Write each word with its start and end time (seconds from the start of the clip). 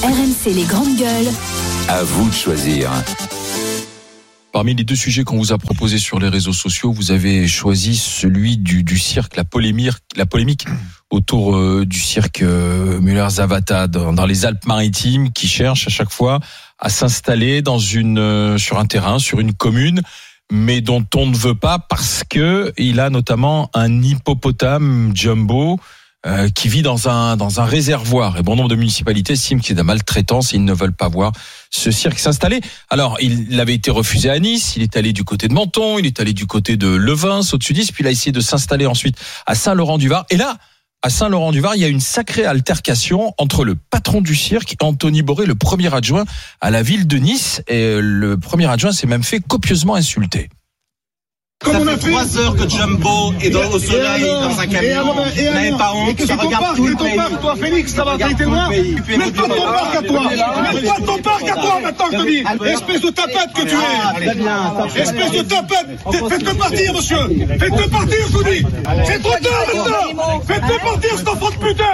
RMC 0.00 0.54
les 0.54 0.64
grandes 0.64 0.96
gueules. 0.96 1.28
À 1.86 2.02
vous 2.02 2.30
de 2.30 2.34
choisir. 2.34 2.90
Parmi 4.50 4.74
les 4.74 4.84
deux 4.84 4.96
sujets 4.96 5.22
qu'on 5.22 5.36
vous 5.36 5.52
a 5.52 5.58
proposés 5.58 5.98
sur 5.98 6.18
les 6.18 6.30
réseaux 6.30 6.54
sociaux, 6.54 6.92
vous 6.92 7.10
avez 7.10 7.46
choisi 7.46 7.94
celui 7.94 8.56
du, 8.56 8.84
du 8.84 8.96
cirque, 8.96 9.36
la 9.36 9.44
polémique, 9.44 9.92
la 10.16 10.24
polémique 10.24 10.64
autour 11.10 11.56
euh, 11.56 11.84
du 11.84 12.00
cirque 12.00 12.40
euh, 12.40 13.00
Muller-Zavata 13.00 13.86
dans, 13.86 14.14
dans 14.14 14.24
les 14.24 14.46
Alpes-Maritimes, 14.46 15.30
qui 15.30 15.46
cherche 15.46 15.86
à 15.86 15.90
chaque 15.90 16.10
fois 16.10 16.40
à 16.78 16.88
s'installer 16.88 17.60
dans 17.60 17.78
une 17.78 18.18
euh, 18.18 18.56
sur 18.56 18.78
un 18.78 18.86
terrain, 18.86 19.18
sur 19.18 19.40
une 19.40 19.52
commune, 19.52 20.00
mais 20.50 20.80
dont 20.80 21.04
on 21.14 21.26
ne 21.26 21.36
veut 21.36 21.54
pas 21.54 21.78
parce 21.78 22.22
que 22.28 22.72
il 22.78 22.98
a 22.98 23.10
notamment 23.10 23.70
un 23.74 24.02
hippopotame 24.02 25.12
jumbo 25.14 25.78
euh, 26.24 26.48
qui 26.48 26.68
vit 26.68 26.82
dans 26.82 27.08
un 27.08 27.36
dans 27.36 27.60
un 27.60 27.64
réservoir 27.64 28.38
et 28.38 28.42
bon 28.42 28.54
nombre 28.54 28.68
de 28.68 28.76
municipalités 28.76 29.32
estiment 29.32 29.60
qu'il 29.60 29.70
y 29.70 29.72
a 29.72 29.74
de 29.74 29.78
la 29.80 29.84
maltraitance 29.84 30.52
et 30.52 30.56
ils 30.56 30.64
ne 30.64 30.72
veulent 30.72 30.94
pas 30.94 31.08
voir 31.08 31.32
ce 31.70 31.90
cirque 31.90 32.18
s'installer. 32.18 32.60
Alors, 32.90 33.16
il 33.20 33.58
avait 33.58 33.74
été 33.74 33.90
refusé 33.90 34.30
à 34.30 34.38
Nice, 34.38 34.74
il 34.76 34.82
est 34.82 34.96
allé 34.96 35.12
du 35.12 35.24
côté 35.24 35.48
de 35.48 35.54
Menton, 35.54 35.98
il 35.98 36.06
est 36.06 36.20
allé 36.20 36.32
du 36.32 36.46
côté 36.46 36.76
de 36.76 36.86
Levins, 36.86 37.40
au-dessus 37.52 37.74
puis 37.74 38.04
il 38.04 38.06
a 38.06 38.10
essayé 38.10 38.30
de 38.30 38.40
s'installer 38.40 38.86
ensuite 38.86 39.16
à 39.46 39.54
Saint-Laurent-du-Var. 39.54 40.26
Et 40.30 40.36
là, 40.36 40.58
à 41.02 41.10
Saint-Laurent-du-Var, 41.10 41.74
il 41.74 41.82
y 41.82 41.84
a 41.84 41.88
une 41.88 42.00
sacrée 42.00 42.44
altercation 42.44 43.34
entre 43.36 43.64
le 43.64 43.74
patron 43.74 44.20
du 44.20 44.36
cirque, 44.36 44.76
Anthony 44.80 45.22
Boré, 45.22 45.46
le 45.46 45.56
premier 45.56 45.92
adjoint 45.92 46.24
à 46.60 46.70
la 46.70 46.82
ville 46.82 47.08
de 47.08 47.16
Nice. 47.16 47.62
Et 47.66 48.00
le 48.00 48.36
premier 48.36 48.66
adjoint 48.66 48.92
s'est 48.92 49.08
même 49.08 49.24
fait 49.24 49.40
copieusement 49.40 49.96
insulter. 49.96 50.48
Comme 51.62 51.72
ça 51.74 51.78
on 51.80 51.86
a 51.86 51.90
fait 51.92 52.00
fait. 52.00 52.10
trois 52.10 52.38
heures 52.38 52.56
que 52.56 52.68
Jumbo 52.68 53.32
est 53.40 53.50
dans, 53.50 53.60
au 53.70 53.78
soleil, 53.78 54.24
alors 54.24 54.48
dans 54.48 54.58
un 54.60 54.62
Et 54.64 54.68
camion. 54.68 54.90
alors, 55.00 55.26
et 55.36 55.46
Vous 55.46 55.52
n'avez 55.54 55.68
alors 55.68 56.06
Et 56.08 56.14
que 56.14 56.26
ça 56.26 56.36
ton 56.36 56.50
parc, 56.50 56.76
tout 56.76 56.94
ton 56.94 57.16
parc, 57.16 57.40
toi, 57.40 57.56
Félix, 57.56 57.94
ça 57.94 58.04
va, 58.04 58.16
t'as 58.18 58.30
été 58.30 58.44
loin. 58.44 58.68
Mets 58.68 59.30
pas 59.30 59.42
ton 59.42 59.62
parc 59.72 59.96
à 59.96 60.02
toi. 60.02 60.20
Mets 60.72 60.80
pas 60.88 60.96
ton 61.06 61.18
parc 61.22 61.42
à 61.48 61.54
toi, 61.54 61.80
maintenant, 61.82 62.06
je 62.12 62.16
te 62.18 62.26
dis. 62.28 62.68
Espèce 62.70 63.00
de 63.00 63.10
tapette 63.10 63.52
que 63.54 63.62
tu 63.62 63.74
es. 63.76 64.88
fait. 64.88 65.00
Espèce 65.02 65.32
de 65.32 65.42
tapette. 65.42 66.28
Faites-le 66.28 66.54
partir, 66.54 66.94
monsieur. 66.94 67.28
Faites-le 67.58 67.88
partir, 67.90 68.18
je 68.28 68.32
vous 68.32 68.44
dis. 68.44 68.64
C'est 69.06 69.22
trop 69.22 69.30
tard, 69.32 69.66
maintenant. 69.74 70.40
Faites-le 70.46 70.78
partir, 70.78 71.18
cet 71.18 71.28
enfant 71.28 71.50
de 71.50 71.66
putain. 71.68 71.84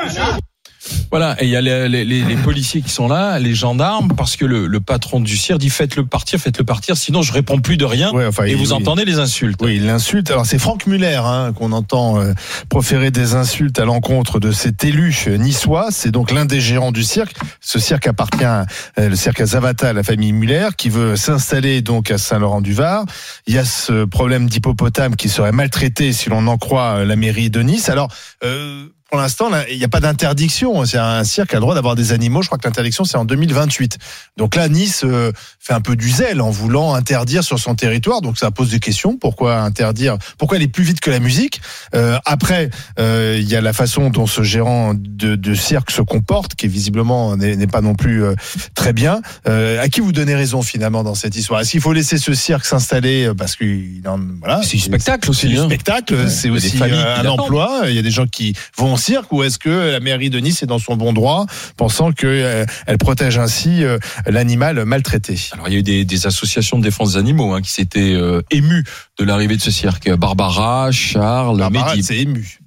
Voilà, 1.10 1.36
et 1.40 1.44
il 1.44 1.50
y 1.50 1.56
a 1.56 1.60
les, 1.60 1.88
les- 1.88 2.04
les- 2.04 2.36
policiers 2.36 2.82
qui 2.82 2.90
sont 2.90 3.08
là, 3.08 3.38
les 3.38 3.54
gendarmes, 3.54 4.12
parce 4.16 4.36
que 4.36 4.44
le, 4.44 4.66
le 4.66 4.80
patron 4.80 5.20
du 5.20 5.36
cirque 5.36 5.58
dit 5.60 5.70
faites-le 5.70 6.06
partir, 6.06 6.38
faites-le 6.38 6.64
partir, 6.64 6.96
sinon 6.96 7.22
je 7.22 7.32
réponds 7.32 7.60
plus 7.60 7.76
de 7.76 7.84
rien. 7.84 8.12
Ouais, 8.12 8.26
enfin, 8.26 8.44
et 8.46 8.50
il- 8.52 8.56
vous 8.56 8.72
oui. 8.72 8.80
entendez 8.80 9.04
les 9.04 9.18
insultes. 9.18 9.58
Oui, 9.62 9.78
l'insulte. 9.78 10.30
Alors 10.30 10.46
c'est 10.46 10.58
Franck 10.58 10.86
Muller 10.86 11.20
hein, 11.24 11.52
qu'on 11.54 11.72
entend 11.72 12.20
euh, 12.20 12.32
proférer 12.68 13.10
des 13.10 13.34
insultes 13.34 13.78
à 13.78 13.84
l'encontre 13.84 14.38
de 14.40 14.52
cet 14.52 14.84
élu 14.84 15.14
niçois. 15.38 15.88
C'est 15.90 16.10
donc 16.10 16.30
l'un 16.30 16.44
des 16.44 16.60
gérants 16.60 16.92
du 16.92 17.02
cirque. 17.02 17.36
Ce 17.60 17.78
cirque 17.78 18.06
appartient, 18.06 18.44
euh, 18.44 18.64
le 19.08 19.16
cirque 19.16 19.40
à 19.40 19.46
Zavata, 19.46 19.88
à 19.88 19.92
la 19.92 20.02
famille 20.02 20.32
Muller, 20.32 20.68
qui 20.76 20.88
veut 20.90 21.16
s'installer 21.16 21.82
donc 21.82 22.10
à 22.10 22.18
Saint-Laurent-du-Var. 22.18 23.04
Il 23.46 23.54
y 23.54 23.58
a 23.58 23.64
ce 23.64 24.04
problème 24.04 24.48
d'hippopotame 24.48 25.16
qui 25.16 25.28
serait 25.28 25.52
maltraité 25.52 26.12
si 26.12 26.28
l'on 26.30 26.46
en 26.46 26.56
croit 26.58 26.98
euh, 26.98 27.04
la 27.04 27.16
mairie 27.16 27.50
de 27.50 27.60
Nice. 27.60 27.88
Alors 27.88 28.08
euh, 28.44 28.86
pour 29.08 29.18
l'instant, 29.18 29.50
il 29.70 29.78
n'y 29.78 29.84
a 29.84 29.88
pas 29.88 30.00
d'interdiction. 30.00 30.84
C'est 30.84 30.98
un 30.98 31.24
cirque 31.24 31.48
qui 31.50 31.54
a 31.54 31.58
le 31.58 31.62
droit 31.62 31.74
d'avoir 31.74 31.94
des 31.96 32.12
animaux. 32.12 32.42
Je 32.42 32.48
crois 32.48 32.58
que 32.58 32.66
l'interdiction, 32.68 33.04
c'est 33.04 33.16
en 33.16 33.24
2028. 33.24 33.96
Donc 34.36 34.54
là, 34.54 34.68
Nice 34.68 35.02
euh, 35.04 35.32
fait 35.58 35.72
un 35.72 35.80
peu 35.80 35.96
du 35.96 36.10
zèle 36.10 36.42
en 36.42 36.50
voulant 36.50 36.94
interdire 36.94 37.42
sur 37.42 37.58
son 37.58 37.74
territoire. 37.74 38.20
Donc 38.20 38.38
ça 38.38 38.50
pose 38.50 38.70
des 38.70 38.80
questions. 38.80 39.16
Pourquoi 39.16 39.60
interdire 39.60 40.18
Pourquoi 40.36 40.56
aller 40.58 40.68
plus 40.68 40.84
vite 40.84 41.00
que 41.00 41.10
la 41.10 41.20
musique? 41.20 41.62
Euh, 41.94 42.18
Après, 42.26 42.68
euh, 42.98 43.38
il 43.40 43.48
y 43.48 43.56
a 43.56 43.62
la 43.62 43.72
façon 43.72 44.10
dont 44.10 44.26
ce 44.26 44.42
gérant 44.42 44.92
de, 44.94 45.36
de 45.36 45.54
cirque 45.54 45.90
se 45.90 46.02
comporte, 46.02 46.54
qui 46.54 46.68
visiblement 46.68 47.34
n'est 47.36 47.66
pas 47.66 47.80
non 47.80 47.94
plus 47.94 48.22
euh, 48.24 48.34
très 48.74 48.92
bien. 48.92 49.22
Euh, 49.48 49.80
à 49.82 49.88
qui 49.88 50.00
vous 50.00 50.12
donnez 50.12 50.34
raison 50.34 50.60
finalement 50.60 51.02
dans 51.02 51.14
cette 51.14 51.34
histoire? 51.34 51.60
Est-ce 51.60 51.70
qu'il 51.70 51.80
faut 51.80 51.94
laisser 51.94 52.18
ce 52.18 52.34
cirque 52.34 52.66
s'installer 52.66 53.32
parce 53.38 53.56
qu'il 53.56 54.02
en 54.06 54.18
voilà 54.40 54.60
C'est 54.62 54.76
du 54.76 54.82
spectacle 54.82 55.24
c'est 55.24 55.30
aussi. 55.30 55.48
du 55.48 55.58
hein. 55.58 55.64
spectacle, 55.64 56.14
Ouais. 56.14 56.28
c'est 56.28 56.50
aussi 56.50 56.72
qui 56.72 56.82
un 56.82 57.24
emploi. 57.26 57.84
Il 57.86 57.94
y 57.94 57.98
a 57.98 58.02
des 58.02 58.10
gens 58.10 58.26
qui 58.26 58.52
vont 58.76 58.97
cirque 58.98 59.32
ou 59.32 59.42
est-ce 59.42 59.58
que 59.58 59.90
la 59.92 60.00
mairie 60.00 60.30
de 60.30 60.38
Nice 60.38 60.62
est 60.62 60.66
dans 60.66 60.78
son 60.78 60.96
bon 60.96 61.12
droit, 61.12 61.46
pensant 61.76 62.12
que 62.12 62.26
euh, 62.26 62.66
elle 62.86 62.98
protège 62.98 63.38
ainsi 63.38 63.84
euh, 63.84 63.98
l'animal 64.26 64.84
maltraité? 64.84 65.36
Alors 65.52 65.68
il 65.68 65.72
y 65.72 65.76
a 65.76 65.80
eu 65.80 65.82
des, 65.82 66.04
des 66.04 66.26
associations 66.26 66.78
de 66.78 66.82
défense 66.82 67.12
des 67.12 67.18
animaux 67.18 67.52
hein, 67.52 67.62
qui 67.62 67.70
s'étaient 67.70 68.12
euh, 68.12 68.42
émues 68.50 68.84
de 69.18 69.24
l'arrivée 69.24 69.56
de 69.56 69.62
ce 69.62 69.70
cirque. 69.70 70.10
Barbara, 70.10 70.90
Charles, 70.92 71.58
Barbara, 71.58 71.94
c'est 72.02 72.18
ému. 72.18 72.58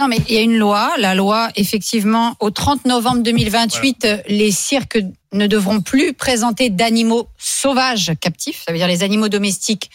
Non, 0.00 0.08
mais 0.08 0.18
il 0.28 0.34
y 0.34 0.38
a 0.38 0.40
une 0.40 0.58
loi. 0.58 0.92
La 0.98 1.14
loi, 1.14 1.50
effectivement, 1.54 2.34
au 2.40 2.50
30 2.50 2.84
novembre 2.84 3.22
2028, 3.22 4.04
euh, 4.04 4.16
les 4.28 4.50
cirques 4.50 4.98
ne 5.32 5.46
devront 5.46 5.80
plus 5.80 6.14
présenter 6.14 6.68
d'animaux 6.68 7.28
sauvages 7.38 8.12
captifs, 8.20 8.62
ça 8.66 8.72
veut 8.72 8.78
dire 8.78 8.88
les 8.88 9.02
animaux 9.02 9.28
domestiques. 9.28 9.90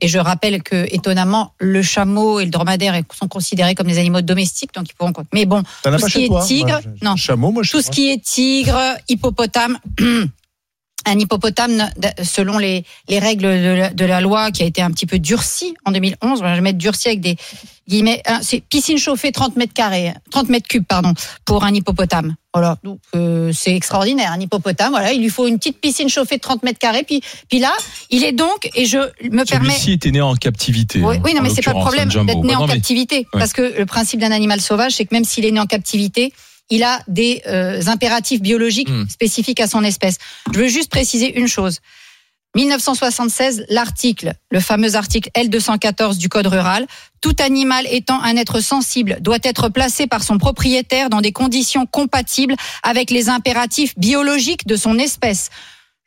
Et 0.00 0.08
je 0.08 0.18
rappelle 0.18 0.62
que, 0.62 0.86
étonnamment, 0.94 1.52
le 1.58 1.82
chameau 1.82 2.40
et 2.40 2.44
le 2.44 2.50
dromadaire 2.50 2.98
sont 3.12 3.28
considérés 3.28 3.74
comme 3.74 3.86
des 3.86 3.98
animaux 3.98 4.22
domestiques, 4.22 4.72
donc 4.74 4.88
ils 4.88 4.94
pourront. 4.94 5.12
Mais 5.34 5.44
bon, 5.44 5.62
Tout 5.82 5.98
ce 5.98 6.06
qui 6.06 6.24
est 6.24 6.28
toi 6.28 6.42
tigre, 6.42 6.80
Moi, 6.82 6.94
non. 7.02 7.16
Chameau, 7.16 7.50
moi, 7.50 7.62
je 7.62 7.70
tout 7.70 7.82
ce 7.82 7.90
qui 7.90 8.10
est 8.10 8.22
tigre, 8.22 8.78
hippopotame. 9.08 9.78
Un 11.06 11.18
hippopotame, 11.18 11.90
selon 12.22 12.58
les, 12.58 12.84
les 13.08 13.18
règles 13.18 13.44
de 13.44 13.74
la, 13.74 13.90
de 13.90 14.04
la 14.04 14.20
loi, 14.20 14.50
qui 14.50 14.62
a 14.62 14.66
été 14.66 14.82
un 14.82 14.90
petit 14.90 15.06
peu 15.06 15.18
durcie 15.18 15.74
en 15.84 15.92
2011, 15.92 16.40
je 16.40 16.44
vais 16.44 16.60
mettre 16.60 16.78
durcie 16.78 17.08
avec 17.08 17.20
des 17.20 17.36
guillemets, 17.88 18.22
hein, 18.26 18.40
c'est 18.42 18.60
piscine 18.60 18.98
chauffée 18.98 19.32
30 19.32 19.56
mètres 19.56 19.72
carrés, 19.72 20.12
30 20.30 20.48
mètres 20.48 20.68
cubes, 20.68 20.84
pardon, 20.86 21.14
pour 21.44 21.64
un 21.64 21.74
hippopotame. 21.74 22.34
Voilà, 22.52 22.76
donc 22.84 22.98
euh, 23.14 23.50
c'est 23.52 23.74
extraordinaire, 23.74 24.32
un 24.32 24.40
hippopotame. 24.40 24.90
Voilà, 24.90 25.12
il 25.12 25.22
lui 25.22 25.30
faut 25.30 25.46
une 25.46 25.58
petite 25.58 25.80
piscine 25.80 26.08
chauffée 26.08 26.36
de 26.36 26.40
30 26.40 26.62
mètres 26.64 26.78
carrés. 26.78 27.04
Puis, 27.04 27.22
puis 27.48 27.58
là, 27.60 27.72
il 28.10 28.22
est 28.24 28.32
donc, 28.32 28.68
et 28.74 28.86
je 28.86 28.98
me 28.98 29.44
permets. 29.44 29.70
Celui-ci 29.70 29.92
était 29.92 30.10
né 30.10 30.20
en 30.20 30.34
captivité. 30.34 31.00
Oui, 31.00 31.16
hein, 31.16 31.22
oui, 31.24 31.34
non, 31.34 31.42
mais 31.42 31.50
c'est 31.50 31.62
pas 31.62 31.72
le 31.72 31.78
l'occurrence, 31.78 31.94
problème 32.06 32.26
d'être 32.26 32.44
né 32.44 32.54
en 32.56 32.66
mais- 32.66 32.74
captivité. 32.74 33.26
Parce 33.32 33.52
que 33.52 33.78
le 33.78 33.86
principe 33.86 34.20
d'un 34.20 34.32
animal 34.32 34.60
sauvage, 34.60 34.92
c'est 34.92 35.04
que 35.04 35.14
même 35.14 35.24
s'il 35.24 35.44
est 35.46 35.50
né 35.50 35.60
en 35.60 35.66
captivité, 35.66 36.32
il 36.70 36.82
a 36.82 37.00
des 37.08 37.42
euh, 37.46 37.82
impératifs 37.86 38.40
biologiques 38.40 38.88
Hmm. 38.88 39.08
spécifiques 39.08 39.60
à 39.60 39.66
son 39.66 39.84
espèce. 39.84 40.16
Je 40.52 40.58
veux 40.58 40.68
juste 40.68 40.90
préciser 40.90 41.38
une 41.38 41.48
chose. 41.48 41.80
1976, 42.56 43.64
l'article, 43.68 44.32
le 44.50 44.58
fameux 44.58 44.96
article 44.96 45.30
L214 45.36 46.18
du 46.18 46.28
Code 46.28 46.48
rural, 46.48 46.86
tout 47.20 47.36
animal 47.38 47.86
étant 47.90 48.20
un 48.22 48.36
être 48.36 48.60
sensible 48.60 49.18
doit 49.20 49.38
être 49.44 49.68
placé 49.68 50.06
par 50.08 50.22
son 50.24 50.38
propriétaire 50.38 51.10
dans 51.10 51.20
des 51.20 51.30
conditions 51.32 51.86
compatibles 51.86 52.56
avec 52.82 53.10
les 53.10 53.28
impératifs 53.28 53.96
biologiques 53.96 54.66
de 54.66 54.74
son 54.76 54.98
espèce. 54.98 55.50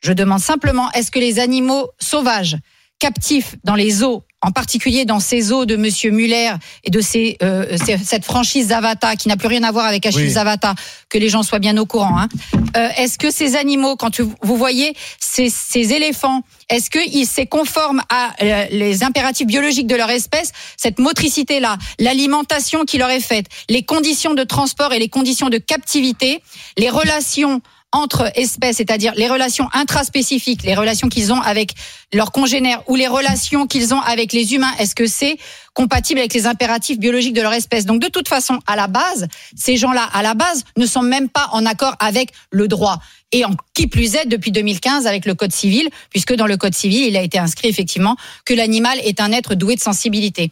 Je 0.02 0.12
demande 0.12 0.40
simplement, 0.40 0.90
est-ce 0.92 1.10
que 1.10 1.18
les 1.18 1.38
animaux 1.38 1.88
sauvages, 1.98 2.58
captifs 2.98 3.56
dans 3.64 3.74
les 3.74 4.02
eaux, 4.02 4.24
en 4.40 4.50
particulier 4.50 5.04
dans 5.04 5.20
ces 5.20 5.52
eaux 5.52 5.66
de 5.66 5.76
Monsieur 5.76 6.10
Muller 6.10 6.52
et 6.84 6.90
de 6.90 7.00
ces, 7.00 7.36
euh, 7.42 7.76
cette 8.02 8.24
franchise 8.24 8.68
Zavata 8.68 9.16
qui 9.16 9.28
n'a 9.28 9.36
plus 9.36 9.48
rien 9.48 9.62
à 9.62 9.72
voir 9.72 9.86
avec 9.86 10.06
Achille 10.06 10.22
Oui. 10.22 10.30
Zavata, 10.30 10.74
que 11.08 11.18
les 11.18 11.28
gens 11.28 11.42
soient 11.42 11.58
bien 11.58 11.76
au 11.76 11.86
courant. 11.86 12.18
Hein. 12.18 12.28
Euh, 12.76 12.88
est-ce 12.96 13.18
que 13.18 13.30
ces 13.30 13.56
animaux, 13.56 13.96
quand 13.96 14.20
vous 14.20 14.34
vous 14.42 14.56
voyez 14.56 14.94
ces, 15.18 15.48
ces 15.50 15.92
éléphants, 15.92 16.42
est-ce 16.68 16.90
qu'ils 16.90 17.26
c'est 17.26 17.46
conforme 17.46 18.02
à 18.08 18.32
euh, 18.42 18.66
les 18.70 19.02
impératifs 19.02 19.46
biologiques 19.46 19.86
de 19.86 19.96
leur 19.96 20.10
espèce, 20.10 20.52
cette 20.76 20.98
motricité-là, 20.98 21.78
l'alimentation 21.98 22.84
qui 22.84 22.98
leur 22.98 23.10
est 23.10 23.20
faite, 23.20 23.46
les 23.68 23.82
conditions 23.82 24.34
de 24.34 24.44
transport 24.44 24.92
et 24.92 24.98
les 24.98 25.08
conditions 25.08 25.48
de 25.48 25.58
captivité, 25.58 26.42
les 26.76 26.90
relations 26.90 27.60
entre 27.94 28.30
espèces, 28.34 28.78
c'est-à-dire 28.78 29.12
les 29.16 29.28
relations 29.28 29.68
intraspécifiques, 29.72 30.64
les 30.64 30.74
relations 30.74 31.08
qu'ils 31.08 31.32
ont 31.32 31.40
avec 31.40 31.74
leurs 32.12 32.32
congénères 32.32 32.82
ou 32.88 32.96
les 32.96 33.06
relations 33.06 33.68
qu'ils 33.68 33.94
ont 33.94 34.00
avec 34.00 34.32
les 34.32 34.52
humains, 34.52 34.72
est-ce 34.80 34.96
que 34.96 35.06
c'est 35.06 35.38
compatible 35.74 36.18
avec 36.18 36.34
les 36.34 36.46
impératifs 36.46 36.98
biologiques 36.98 37.34
de 37.34 37.40
leur 37.40 37.52
espèce? 37.52 37.86
Donc 37.86 38.02
de 38.02 38.08
toute 38.08 38.26
façon, 38.26 38.58
à 38.66 38.74
la 38.74 38.88
base, 38.88 39.28
ces 39.56 39.76
gens-là, 39.76 40.08
à 40.12 40.22
la 40.22 40.34
base, 40.34 40.64
ne 40.76 40.86
sont 40.86 41.02
même 41.02 41.28
pas 41.28 41.48
en 41.52 41.64
accord 41.66 41.94
avec 42.00 42.30
le 42.50 42.66
droit. 42.66 42.98
Et 43.30 43.44
en 43.44 43.52
qui 43.74 43.86
plus 43.86 44.16
est, 44.16 44.26
depuis 44.26 44.50
2015, 44.50 45.06
avec 45.06 45.24
le 45.24 45.34
Code 45.34 45.52
civil, 45.52 45.88
puisque 46.10 46.34
dans 46.34 46.46
le 46.46 46.56
Code 46.56 46.74
civil, 46.74 47.06
il 47.06 47.16
a 47.16 47.22
été 47.22 47.38
inscrit 47.38 47.68
effectivement 47.68 48.16
que 48.44 48.54
l'animal 48.54 48.98
est 49.04 49.20
un 49.20 49.30
être 49.30 49.54
doué 49.54 49.76
de 49.76 49.80
sensibilité. 49.80 50.50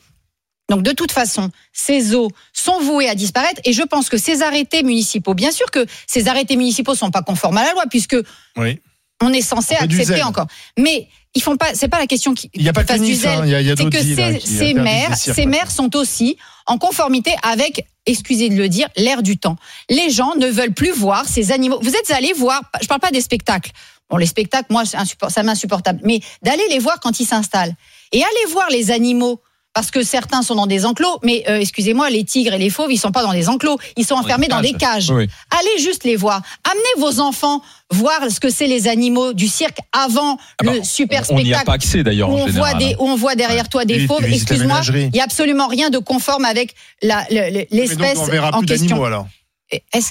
Donc 0.72 0.82
de 0.82 0.92
toute 0.92 1.12
façon, 1.12 1.50
ces 1.74 2.14
eaux 2.14 2.30
sont 2.54 2.80
vouées 2.80 3.06
à 3.06 3.14
disparaître 3.14 3.60
et 3.66 3.74
je 3.74 3.82
pense 3.82 4.08
que 4.08 4.16
ces 4.16 4.40
arrêtés 4.40 4.82
municipaux, 4.82 5.34
bien 5.34 5.50
sûr 5.50 5.70
que 5.70 5.84
ces 6.06 6.28
arrêtés 6.28 6.56
municipaux 6.56 6.94
sont 6.94 7.10
pas 7.10 7.20
conformes 7.20 7.58
à 7.58 7.62
la 7.64 7.72
loi 7.72 7.84
puisque 7.90 8.16
Oui. 8.56 8.80
on 9.22 9.30
est 9.34 9.42
censé 9.42 9.74
On 9.78 9.84
accepter 9.84 10.04
zèle. 10.04 10.24
encore. 10.24 10.46
Mais 10.78 11.08
ils 11.34 11.42
font 11.42 11.58
pas, 11.58 11.74
c'est 11.74 11.88
pas 11.88 11.98
la 11.98 12.06
question 12.06 12.32
qui 12.32 12.48
Il 12.54 12.62
n'y 12.62 12.70
a 12.70 12.72
pas 12.72 12.84
fasse 12.84 13.02
du 13.02 13.12
zèle. 13.14 13.40
hein, 13.40 13.46
y 13.46 13.54
a, 13.54 13.60
y 13.60 13.70
a 13.70 13.76
c'est 13.76 13.84
que 13.84 13.96
hein, 13.98 14.00
ces, 14.00 14.14
ces 14.40 14.54
interdisent 14.70 14.74
maires, 14.82 15.16
cirques 15.18 15.36
ces 15.36 15.44
maires 15.46 15.70
sont 15.70 15.94
aussi 15.94 16.38
en 16.66 16.78
conformité 16.78 17.34
avec, 17.42 17.84
excusez 18.06 18.48
de 18.48 18.54
le 18.56 18.70
dire, 18.70 18.88
l'air 18.96 19.22
du 19.22 19.36
temps. 19.36 19.56
Les 19.90 20.08
gens 20.08 20.34
ne 20.36 20.46
veulent 20.46 20.72
plus 20.72 20.92
voir 20.92 21.28
ces 21.28 21.52
animaux. 21.52 21.80
Vous 21.82 21.94
êtes 21.94 22.10
allés 22.12 22.32
voir, 22.32 22.62
je 22.80 22.86
parle 22.86 23.00
pas 23.00 23.10
des 23.10 23.20
spectacles. 23.20 23.72
Bon, 24.08 24.16
les 24.16 24.26
spectacles, 24.26 24.68
moi, 24.70 24.84
ça 24.86 25.42
m'insupportable. 25.42 26.00
Mais 26.02 26.20
d'aller 26.42 26.64
les 26.70 26.78
voir 26.78 26.98
quand 27.00 27.20
ils 27.20 27.26
s'installent 27.26 27.74
et 28.12 28.22
aller 28.22 28.52
voir 28.52 28.68
les 28.70 28.90
animaux 28.90 29.40
parce 29.74 29.90
que 29.90 30.02
certains 30.02 30.42
sont 30.42 30.54
dans 30.54 30.66
des 30.66 30.84
enclos, 30.84 31.18
mais 31.22 31.44
euh, 31.48 31.58
excusez-moi, 31.58 32.10
les 32.10 32.24
tigres 32.24 32.52
et 32.52 32.58
les 32.58 32.70
fauves, 32.70 32.92
ils 32.92 32.98
sont 32.98 33.12
pas 33.12 33.22
dans 33.22 33.32
des 33.32 33.48
enclos, 33.48 33.78
ils 33.96 34.04
sont 34.04 34.14
enfermés 34.14 34.48
dans 34.48 34.60
des 34.60 34.74
cages. 34.74 35.10
Oui. 35.10 35.28
Allez 35.50 35.82
juste 35.82 36.04
les 36.04 36.16
voir. 36.16 36.42
Amenez 36.70 37.06
vos 37.06 37.20
enfants 37.20 37.62
voir 37.90 38.30
ce 38.30 38.40
que 38.40 38.50
c'est 38.50 38.66
les 38.66 38.88
animaux 38.88 39.32
du 39.32 39.48
cirque 39.48 39.78
avant 39.92 40.36
Ah 40.60 40.64
bah, 40.64 40.72
le 40.74 40.82
super 40.82 41.22
On 41.30 41.34
n'y 41.36 41.40
a 41.40 41.44
spectacle. 41.44 41.66
pas 41.66 41.72
accès 41.72 42.02
d'ailleurs 42.02 42.30
on, 42.30 42.46
voit 42.46 42.74
des, 42.74 42.96
où 42.98 43.08
on 43.08 43.16
voit 43.16 43.34
derrière 43.34 43.68
toi 43.68 43.84
des 43.84 44.06
fauves. 44.06 44.24
Excuse-moi, 44.24 44.80
il 44.94 45.16
y 45.16 45.20
a 45.20 45.24
absolument 45.24 45.68
rien 45.68 45.90
de 45.90 45.98
conforme 45.98 46.44
avec 46.44 46.74
l'espèce 47.02 48.18
on 48.18 48.22
en 48.22 48.58
plus 48.58 48.66
question. 48.66 48.86
d'animaux 48.88 49.04
alors. 49.04 49.26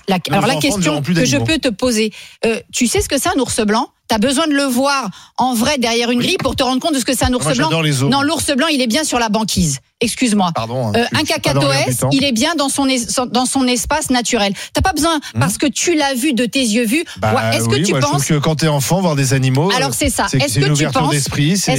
La- 0.07 0.17
alors 0.31 0.47
la 0.47 0.55
question 0.55 1.01
que 1.03 1.25
je 1.25 1.37
peux 1.37 1.59
te 1.59 1.67
poser, 1.67 2.11
euh, 2.45 2.59
tu 2.73 2.87
sais 2.87 2.99
ce 2.99 3.07
que 3.07 3.19
c'est 3.19 3.29
un 3.29 3.39
ours 3.39 3.59
blanc? 3.61 3.89
T'as 4.11 4.17
besoin 4.17 4.45
de 4.45 4.51
le 4.53 4.63
voir 4.63 5.09
en 5.37 5.53
vrai 5.53 5.77
derrière 5.77 6.11
une 6.11 6.19
grille 6.19 6.35
pour 6.35 6.57
te 6.57 6.63
rendre 6.63 6.81
compte 6.81 6.93
de 6.93 6.99
ce 6.99 7.05
que 7.05 7.15
c'est 7.15 7.23
un 7.23 7.33
ours 7.33 7.45
Moi 7.45 7.53
blanc. 7.53 7.81
les. 7.81 7.93
Non, 8.09 8.23
l'ours 8.23 8.51
blanc, 8.57 8.67
il 8.67 8.81
est 8.81 8.87
bien 8.87 9.05
sur 9.05 9.19
la 9.19 9.29
banquise. 9.29 9.79
Excuse-moi. 10.01 10.51
Pardon. 10.53 10.87
hein, 10.87 10.91
Euh, 10.95 11.05
un 11.17 11.23
cacatoès, 11.23 11.97
il 12.11 12.23
est 12.23 12.31
bien 12.31 12.55
dans 12.55 12.69
son, 12.69 12.87
es- 12.87 13.05
dans 13.31 13.45
son 13.45 13.67
espace 13.67 14.09
naturel. 14.09 14.53
T'as 14.73 14.81
pas 14.81 14.93
besoin, 14.93 15.19
parce 15.39 15.57
que 15.57 15.67
tu 15.67 15.95
l'as 15.95 16.13
vu 16.15 16.33
de 16.33 16.45
tes 16.45 16.59
yeux 16.61 16.85
vus. 16.85 17.05
Bah 17.19 17.51
Est-ce 17.53 17.65
oui, 17.65 17.79
que 17.81 17.85
tu 17.85 17.91
moi, 17.91 18.01
je 18.01 18.05
penses 18.07 18.25
que 18.25 18.33
quand 18.39 18.55
t'es 18.55 18.67
enfant, 18.67 18.99
voir 19.01 19.15
des 19.15 19.33
animaux. 19.33 19.71
Alors 19.75 19.89
euh, 19.89 19.95
c'est 19.97 20.09
ça. 20.09 20.25
Est-ce 20.33 20.55
c'est 20.55 20.59
que 20.61 20.73
tu 20.73 20.85
penses 20.89 21.13
Est-ce 21.13 21.29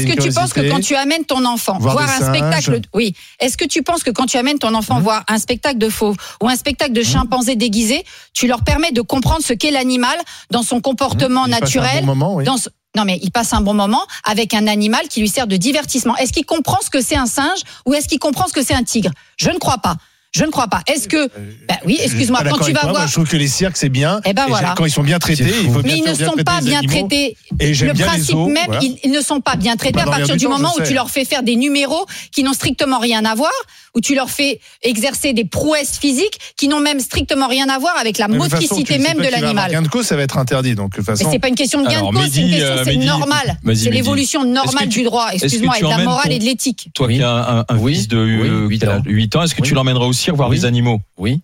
que 0.06 0.22
tu 0.22 0.32
penses 0.32 0.52
que 0.52 0.68
quand 0.70 0.80
tu 0.80 0.94
amènes 0.94 1.24
ton 1.24 1.44
enfant 1.44 1.78
Voir 1.78 1.98
un 2.00 2.06
singes. 2.18 2.36
spectacle, 2.36 2.80
oui. 2.94 3.14
Est-ce 3.40 3.56
que 3.56 3.64
tu 3.64 3.82
penses 3.82 4.02
que 4.02 4.10
quand 4.10 4.26
tu 4.26 4.36
amènes 4.36 4.58
ton 4.58 4.74
enfant 4.74 5.00
voir 5.00 5.24
un 5.28 5.38
spectacle 5.38 5.78
de 5.78 5.88
fauves 5.88 6.16
ou 6.42 6.48
un 6.48 6.56
spectacle 6.56 6.92
de 6.92 7.02
chimpanzés 7.02 7.56
déguisés, 7.56 8.04
tu 8.32 8.46
leur 8.46 8.62
permets 8.62 8.92
de 8.92 9.00
comprendre 9.02 9.42
ce 9.44 9.52
qu'est 9.52 9.70
l'animal 9.70 10.16
dans 10.50 10.62
son 10.62 10.80
comportement 10.80 11.46
naturel, 11.48 12.00
bon 12.00 12.06
moment, 12.14 12.34
oui. 12.36 12.44
dans 12.44 12.56
non 12.96 13.04
mais 13.04 13.18
il 13.22 13.30
passe 13.30 13.52
un 13.52 13.60
bon 13.60 13.74
moment 13.74 14.04
avec 14.24 14.54
un 14.54 14.66
animal 14.66 15.08
qui 15.08 15.20
lui 15.20 15.28
sert 15.28 15.46
de 15.46 15.56
divertissement. 15.56 16.16
Est-ce 16.16 16.32
qu'il 16.32 16.44
comprend 16.44 16.78
ce 16.84 16.90
que 16.90 17.00
c'est 17.00 17.16
un 17.16 17.26
singe 17.26 17.60
ou 17.86 17.94
est-ce 17.94 18.08
qu'il 18.08 18.18
comprend 18.18 18.46
ce 18.46 18.52
que 18.52 18.62
c'est 18.62 18.74
un 18.74 18.84
tigre? 18.84 19.10
Je 19.36 19.50
ne 19.50 19.58
crois 19.58 19.78
pas. 19.78 19.96
Je 20.34 20.44
ne 20.44 20.50
crois 20.50 20.66
pas. 20.66 20.80
Est-ce 20.86 21.08
que 21.08 21.28
bah 21.68 21.74
oui, 21.84 21.98
excuse-moi, 22.02 22.40
quand 22.48 22.64
tu 22.64 22.72
vas 22.72 22.80
toi, 22.80 22.90
voir 22.90 23.02
moi, 23.02 23.06
je 23.06 23.12
trouve 23.12 23.28
que 23.28 23.36
les 23.36 23.48
cirques 23.48 23.76
c'est 23.76 23.90
bien. 23.90 24.20
Eh 24.24 24.32
ben 24.32 24.46
Et 24.46 24.48
voilà. 24.48 24.72
Quand 24.74 24.86
ils 24.86 24.90
sont 24.90 25.02
bien 25.02 25.18
traités, 25.18 25.44
il 25.44 25.70
faut 25.70 25.82
mais 25.82 25.82
bien 25.82 25.96
ils 25.96 26.04
ne 26.04 26.14
sont 26.14 26.36
pas 26.42 26.62
bien 26.62 26.80
traités. 26.80 27.36
Et 27.60 27.74
j'aime 27.74 27.88
le 27.88 27.94
bien 27.94 28.06
les 28.06 28.12
principe 28.12 28.30
zoos, 28.30 28.46
même, 28.46 28.64
voilà. 28.66 28.80
ils, 28.82 29.10
ne 29.10 29.20
sont 29.20 29.42
pas 29.42 29.56
bien 29.56 29.76
traités 29.76 29.92
Bah, 29.92 30.04
à 30.06 30.10
partir 30.10 30.34
du 30.34 30.38
du 30.38 30.44
temps, 30.46 30.52
moment 30.52 30.72
où 30.78 30.82
tu 30.82 30.94
leur 30.94 31.10
fais 31.10 31.26
faire 31.26 31.42
des 31.42 31.56
numéros 31.56 32.06
qui 32.30 32.42
n'ont 32.44 32.54
strictement 32.54 32.98
rien 32.98 33.26
à 33.26 33.34
voir, 33.34 33.52
où 33.94 34.00
tu 34.00 34.14
leur 34.14 34.30
fais 34.30 34.58
exercer 34.82 35.32
des 35.34 35.44
prouesses 35.44 35.98
physiques 35.98 36.38
qui 36.56 36.68
n'ont 36.68 36.80
même 36.80 36.98
strictement 37.00 37.46
rien 37.46 37.68
à 37.68 37.78
voir 37.78 37.94
avec 37.98 38.16
la 38.18 38.26
Mais 38.28 38.38
façon, 38.38 38.50
motricité 38.50 38.98
même 38.98 39.18
de 39.18 39.28
l'animal. 39.28 39.70
Gain 39.70 39.82
de 39.82 39.88
cause, 39.88 40.06
ça 40.06 40.16
va 40.16 40.22
être 40.22 40.38
interdit. 40.38 40.74
Donc 40.74 40.92
de 40.92 40.96
toute 40.96 41.08
Mais 41.08 41.16
façon. 41.16 41.30
c'est 41.30 41.38
pas 41.38 41.48
une 41.48 41.54
question 41.54 41.82
de 41.82 41.88
gain 41.88 41.98
Alors, 41.98 42.12
de 42.12 42.16
cause, 42.18 42.30
c'est 42.32 42.40
une 42.40 42.50
question, 42.50 42.66
euh, 42.68 42.84
c'est 42.84 42.90
Mehdi, 42.92 43.06
normal. 43.06 43.58
vas-y, 43.62 43.76
C'est 43.76 43.84
Mehdi. 43.86 43.96
l'évolution 43.98 44.44
normale 44.44 44.88
tu- 44.88 45.00
du 45.00 45.04
droit, 45.04 45.28
excuse-moi, 45.32 45.78
et 45.78 45.82
de 45.82 45.88
la 45.88 45.98
morale 45.98 46.24
ton- 46.24 46.30
et 46.30 46.38
de 46.38 46.44
l'éthique. 46.44 46.88
Toi 46.94 47.08
qui 47.08 47.22
as 47.22 47.30
un, 47.30 47.64
un 47.68 47.78
Oui. 47.78 47.94
fils 47.94 48.08
de 48.08 48.16
Oui, 48.16 48.48
euh, 48.84 48.90
ans. 48.98 49.02
8 49.04 49.36
ans, 49.36 49.42
est-ce 49.42 49.54
que 49.54 49.60
Oui. 49.62 49.68
tu 49.68 49.74
l'emmèneras 49.74 50.06
au 50.06 50.12
cirque 50.12 50.36
voir 50.36 50.48
Oui. 50.48 50.56
les 50.56 50.64
animaux? 50.64 51.00
Oui. 51.18 51.40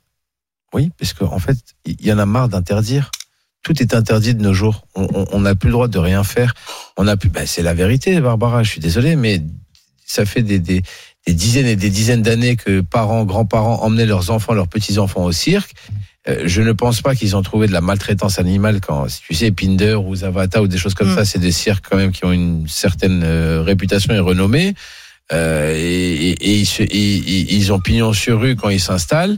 Oui, 0.74 0.90
parce 0.98 1.12
qu'en 1.14 1.38
fait, 1.38 1.56
il 1.86 2.04
y 2.06 2.12
en 2.12 2.18
a 2.18 2.26
marre 2.26 2.48
d'interdire. 2.48 3.10
Tout 3.62 3.82
est 3.82 3.94
interdit 3.94 4.34
de 4.34 4.42
nos 4.42 4.54
jours. 4.54 4.86
On 4.94 5.40
n'a 5.40 5.54
plus 5.54 5.68
le 5.68 5.72
droit 5.72 5.88
de 5.88 5.98
rien 5.98 6.24
faire. 6.24 6.54
On 6.96 7.06
a 7.08 7.16
plus. 7.16 7.28
Ben, 7.28 7.46
c'est 7.46 7.62
la 7.62 7.74
vérité, 7.74 8.20
Barbara. 8.20 8.62
Je 8.62 8.70
suis 8.70 8.80
désolé, 8.80 9.16
mais 9.16 9.42
ça 10.06 10.24
fait 10.24 10.42
des, 10.42 10.58
des, 10.58 10.82
des 11.28 11.34
dizaines 11.34 11.66
et 11.66 11.76
des 11.76 11.90
dizaines 11.90 12.22
d'années 12.22 12.56
que 12.56 12.80
parents, 12.80 13.24
grands-parents 13.26 13.82
emmenaient 13.82 14.06
leurs 14.06 14.30
enfants, 14.30 14.54
leurs 14.54 14.68
petits-enfants 14.68 15.24
au 15.24 15.32
cirque. 15.32 15.72
Euh, 16.26 16.44
je 16.46 16.62
ne 16.62 16.72
pense 16.72 17.02
pas 17.02 17.14
qu'ils 17.14 17.36
ont 17.36 17.42
trouvé 17.42 17.66
de 17.66 17.72
la 17.72 17.82
maltraitance 17.82 18.38
animale 18.38 18.80
quand, 18.80 19.08
si 19.08 19.20
tu 19.20 19.34
sais, 19.34 19.50
Pinder 19.50 19.94
ou 19.94 20.14
Zavata 20.16 20.62
ou 20.62 20.68
des 20.68 20.78
choses 20.78 20.94
comme 20.94 21.12
Mm. 21.12 21.16
ça, 21.16 21.24
c'est 21.26 21.38
des 21.38 21.52
cirques 21.52 21.84
quand 21.90 21.98
même 21.98 22.12
qui 22.12 22.24
ont 22.24 22.32
une 22.32 22.66
certaine 22.66 23.22
euh, 23.24 23.60
réputation 23.62 24.14
et 24.14 24.18
renommée. 24.20 24.72
Euh, 25.30 25.74
et, 25.76 26.30
et- 26.30 26.50
et 26.50 26.54
ils, 26.60 26.66
se- 26.66 26.82
et- 26.82 27.54
ils 27.56 27.72
ont 27.74 27.80
pignon 27.80 28.14
sur 28.14 28.40
rue 28.40 28.56
quand 28.56 28.70
ils 28.70 28.80
s'installent. 28.80 29.36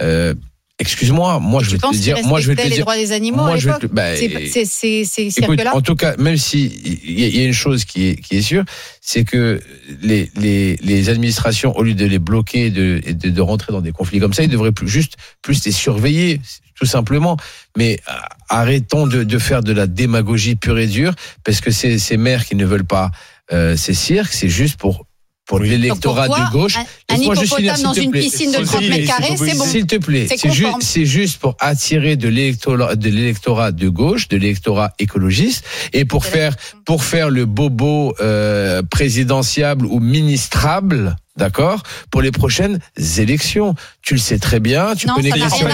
Euh, 0.00 0.34
Excuse-moi, 0.78 1.38
moi 1.38 1.62
je 1.62 1.70
Tu 1.70 1.76
vais 1.76 1.78
te 1.88 1.94
dire, 1.96 2.16
moi 2.26 2.40
je 2.40 2.48
vais 2.48 2.56
te 2.56 2.62
les 2.62 2.70
dire, 2.70 2.80
droits 2.84 2.96
des 2.96 3.12
animaux 3.12 3.36
moi 3.44 3.52
à 3.52 3.56
je 3.56 3.66
l'époque 3.68 3.82
te, 3.82 3.86
bah, 3.86 4.16
en 5.74 5.80
tout 5.80 5.94
cas, 5.94 6.16
même 6.16 6.36
si 6.36 6.64
il 7.04 7.20
y, 7.20 7.24
a- 7.24 7.28
il 7.28 7.36
y 7.36 7.40
a 7.40 7.44
une 7.44 7.52
chose 7.52 7.84
qui 7.84 8.06
est, 8.08 8.16
qui 8.20 8.36
est 8.38 8.42
sûre, 8.42 8.64
c'est 9.00 9.22
que 9.24 9.60
les, 10.00 10.28
les, 10.34 10.76
les 10.82 11.08
administrations, 11.08 11.76
au 11.76 11.82
lieu 11.84 11.94
de 11.94 12.04
les 12.06 12.18
bloquer 12.18 12.66
et 12.66 12.70
de, 12.70 13.00
et 13.04 13.12
de, 13.14 13.28
de 13.30 13.40
rentrer 13.40 13.72
dans 13.72 13.80
des 13.82 13.92
conflits 13.92 14.18
comme 14.18 14.32
ça, 14.32 14.42
ils 14.42 14.48
devraient 14.48 14.72
plus, 14.72 14.88
juste 14.88 15.14
plus 15.40 15.64
les 15.64 15.72
surveiller, 15.72 16.40
tout 16.74 16.86
simplement. 16.86 17.36
Mais 17.76 18.00
arrêtons 18.48 19.06
de, 19.06 19.22
de 19.22 19.38
faire 19.38 19.62
de 19.62 19.72
la 19.72 19.86
démagogie 19.86 20.56
pure 20.56 20.78
et 20.78 20.86
dure, 20.88 21.14
parce 21.44 21.60
que 21.60 21.70
ces, 21.70 21.98
ces 21.98 22.16
maires 22.16 22.44
qui 22.44 22.56
ne 22.56 22.64
veulent 22.64 22.84
pas 22.86 23.10
euh, 23.52 23.76
ces 23.76 23.94
cirques, 23.94 24.32
c'est 24.32 24.48
juste 24.48 24.78
pour 24.78 25.06
pour 25.46 25.60
Oui. 25.60 25.68
l'électorat 25.68 26.28
de 26.28 26.52
gauche. 26.52 26.76
Un, 26.76 27.14
un 27.14 27.18
hippopotame 27.18 27.82
dans 27.82 27.92
s'il 27.94 28.02
te 28.02 28.04
une 28.06 28.10
plaît. 28.12 28.20
piscine 28.20 28.52
de 28.52 28.58
Aussi, 28.58 28.66
30 28.66 28.88
mètres 28.88 29.06
carrés, 29.06 29.36
c'est 29.36 29.58
bon. 29.58 29.64
S'il 29.64 29.86
te 29.86 29.96
plaît, 29.96 30.26
C'est 30.28 30.50
ju- 30.52 30.66
juste 31.04 31.38
pour 31.40 31.56
attirer 31.60 32.16
de 32.16 32.28
l'électorat 32.28 32.94
de 32.96 33.72
de 33.72 33.88
gauche, 33.88 34.28
de 34.28 34.36
l'électorat 34.36 34.92
écologiste, 34.98 35.64
et 35.92 36.04
pour 36.04 36.24
faire 36.24 36.54
pour 36.84 37.02
faire 37.04 37.28
le 37.30 37.44
bobo 37.46 38.14
euh, 38.20 38.82
présidentiable 38.82 39.86
ou 39.86 40.00
ministrable, 40.00 41.16
d'accord, 41.36 41.82
pour 42.10 42.22
les 42.22 42.30
prochaines 42.30 42.78
élections. 43.18 43.74
Tu 44.02 44.14
le 44.14 44.20
sais 44.20 44.38
très 44.38 44.58
bien, 44.60 44.94
tu 44.96 45.06
Non, 45.06 45.14
connais 45.14 45.30
Christian 45.30 45.68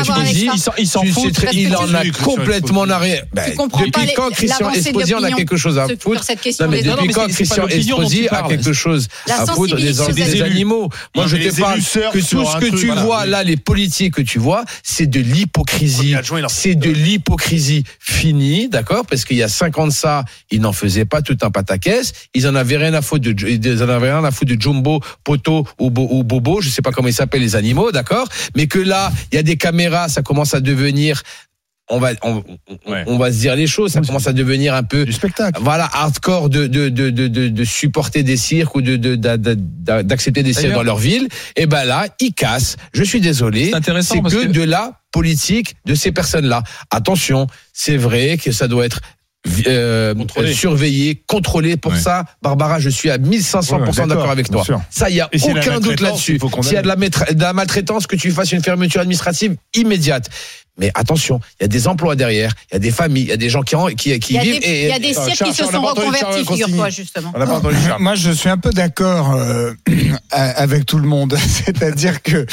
ça. 0.57 0.73
Il 0.79 0.87
s'en- 0.87 1.03
fout. 1.05 1.33
très- 1.33 1.55
il 1.55 1.75
en 1.75 1.93
a 1.95 2.05
complètement 2.23 2.83
rien. 2.83 3.23
Ben, 3.33 3.55
comprends 3.55 3.81
depuis 3.81 3.91
pas 3.91 4.05
les- 4.05 4.13
quand 4.13 4.31
Christian 4.31 4.71
Estrosi 4.71 5.15
en 5.15 5.23
a 5.23 5.33
quelque 5.33 5.57
chose 5.57 5.79
à 5.79 5.87
foutre 5.89 6.21
sur 6.21 6.25
cette 6.25 6.41
question 6.41 6.67
Non 6.67 6.71
mais 6.71 6.83
depuis 6.83 7.07
mais 7.09 7.13
quand 7.13 7.27
Christian 7.27 7.67
tu 7.67 8.29
a 8.29 8.43
quelque 8.49 8.73
chose 8.73 9.09
à 9.31 9.47
foutre 9.47 9.77
des, 9.77 9.93
des 10.13 10.43
animaux? 10.43 10.89
Moi 11.15 11.25
Non, 11.25 11.27
je 11.27 11.37
te 11.37 11.61
parle 11.61 11.81
que 11.81 12.19
tout 12.19 12.45
ce 12.45 12.59
que 12.59 12.77
tu 12.77 12.89
vois 12.91 13.25
là, 13.27 13.43
les 13.43 13.57
politiques 13.57 14.15
que 14.15 14.23
tu 14.23 14.39
vois, 14.39 14.65
c'est 14.83 15.07
de 15.07 15.21
l'hypocrisie. 15.21 16.15
C'est 16.49 16.75
de 16.75 16.91
l'hypocrisie 16.91 17.85
finie, 17.99 18.69
d'accord? 18.69 19.07
Parce 19.07 19.25
qu'il 19.25 19.37
y 19.39 19.43
a 19.43 19.49
50 19.49 19.93
ça, 19.93 20.25
ils 20.51 20.61
n'en 20.61 20.73
faisaient 20.73 21.05
pas 21.07 21.23
tout 21.23 21.37
un 21.43 21.51
pataquès. 21.51 22.13
Ils 22.35 22.47
en 22.47 22.55
avaient 22.55 22.77
rien 22.77 22.95
à 22.95 23.03
foutre 23.03 23.25
de, 23.33 23.49
ils 23.49 23.83
en 23.83 23.89
avaient 23.89 24.11
rien 24.13 24.25
à 24.25 24.31
foutre 24.31 24.55
de 24.55 24.61
Jumbo, 24.61 25.01
Poto 25.25 25.48
ou, 25.79 25.91
Bo- 25.91 26.09
ou 26.11 26.23
Bobo, 26.25 26.61
je 26.61 26.69
sais 26.69 26.83
pas 26.83 26.93
comment 26.93 27.09
ils 27.09 27.15
s'appellent 27.15 27.43
les 27.43 27.57
animaux, 27.57 27.93
d'accord? 27.93 28.29
Mais 28.57 28.67
que 28.67 28.79
là, 28.79 29.11
il 29.33 29.37
y 29.37 29.39
a 29.39 29.43
des 29.43 29.57
caméras, 29.57 30.09
ça 30.09 30.23
commence 30.23 30.55
à 30.55 30.61
devenir, 30.61 31.23
on 31.91 31.99
va, 31.99 32.11
on, 32.23 32.43
on- 32.87 32.91
Ouais. 32.93 33.05
on 33.07 33.17
va 33.19 33.33
se 33.33 33.39
dire 33.39 33.57
les 33.57 33.67
choses, 33.67 33.93
ça 33.93 34.01
commence 34.03 34.27
à 34.27 34.33
devenir 34.35 34.75
un 34.75 34.83
peu 34.83 35.05
du 35.07 35.13
spectacle. 35.13 35.59
voilà 35.63 35.89
hardcore 35.93 36.51
de 36.51 36.67
de 36.67 36.89
de 36.91 37.09
de 37.11 37.27
de, 37.49 37.65
supporter 37.65 38.23
des 38.23 38.37
cirques 38.37 38.75
ou 38.77 38.83
de 38.83 38.97
de 38.97 39.15
d'a- 39.17 39.37
d'a- 39.39 39.55
d'a- 39.57 40.03
d'accepter 40.03 40.43
des 40.43 40.53
cirques 40.53 40.75
dans 40.75 40.83
leur 40.83 40.99
ville. 40.99 41.29
Et 41.57 41.65
ben 41.67 41.85
là 41.85 42.07
ils 42.21 42.35
cassent. 42.35 42.77
Je 42.93 43.03
suis 43.05 43.21
désolé 43.23 43.71
C'est 44.03 44.21
que- 44.21 44.47
de 44.49 44.63
la 44.63 45.01
politique 45.13 45.77
de 45.87 45.95
ces 45.95 46.13
personnes 46.13 46.47
là 46.47 46.63
attention 46.91 47.47
c'est 47.73 47.97
vrai 47.97 48.37
que 48.37 48.53
ça 48.53 48.69
doit 48.69 48.85
être 48.85 49.01
euh, 49.67 50.15
euh, 50.39 50.53
surveillé, 50.53 51.23
contrôlé. 51.27 51.77
Pour 51.77 51.93
Ouais. 51.93 51.99
ça, 52.01 52.25
Barbara, 52.43 52.81
je 52.81 52.89
suis 52.91 53.11
à 53.11 53.19
1500% 53.19 54.03
Ouais, 54.03 54.07
d'accord 54.09 54.31
avec 54.31 54.51
toi. 54.51 54.65
Ça, 54.91 55.09
il 55.11 55.17
y 55.17 55.21
a 55.21 55.29
Et 55.33 55.41
aucun 55.43 55.81
doute 55.81 56.01
là-dessus. 56.01 56.39
S'il 56.63 56.73
y 56.73 56.77
a 56.77 56.83
de 56.83 56.89
la, 56.89 56.97
maître- 56.97 57.33
de 57.33 57.41
la 57.41 57.53
maltraitance, 57.53 58.07
que 58.07 58.17
tu 58.17 58.31
fasses 58.31 58.53
une 58.53 58.63
fermeture 58.63 59.01
administrative 59.01 59.57
immédiate. 59.75 60.29
Mais 60.81 60.93
attention, 60.95 61.41
il 61.59 61.63
y 61.63 61.67
a 61.67 61.69
des 61.69 61.89
emplois 61.89 62.15
derrière, 62.15 62.53
il 62.71 62.75
y 62.75 62.77
a 62.77 62.79
des 62.79 62.93
familles, 62.93 63.25
il 63.25 63.29
y 63.31 63.33
a 63.33 63.37
des 63.37 63.51
gens 63.51 63.63
qui, 63.63 63.75
qui, 63.97 64.17
qui 64.21 64.35
Il 64.35 64.37
y 64.37 64.39
a 64.39 64.43
vivent. 64.43 64.61
des, 64.61 64.67
et- 64.69 64.83
il 64.85 64.89
y 64.89 64.93
a 64.93 64.99
des 65.01 65.11
Attends, 65.11 65.25
cirques 65.25 65.49
qui 65.49 65.55
se 65.55 65.65
sont 65.65 65.83
reconvertis, 65.83 66.45
figure-toi, 66.47 66.91
justement. 66.91 67.33
Charles. 67.35 67.97
Moi, 68.01 68.15
je 68.15 68.31
suis 68.31 68.49
un 68.49 68.59
peu 68.59 68.71
d'accord 68.71 69.35
euh, 69.35 69.73
avec 70.31 70.87
tout 70.87 70.99
le 70.99 71.09
monde. 71.09 71.37
C'est-à-dire 71.49 72.23
que 72.23 72.47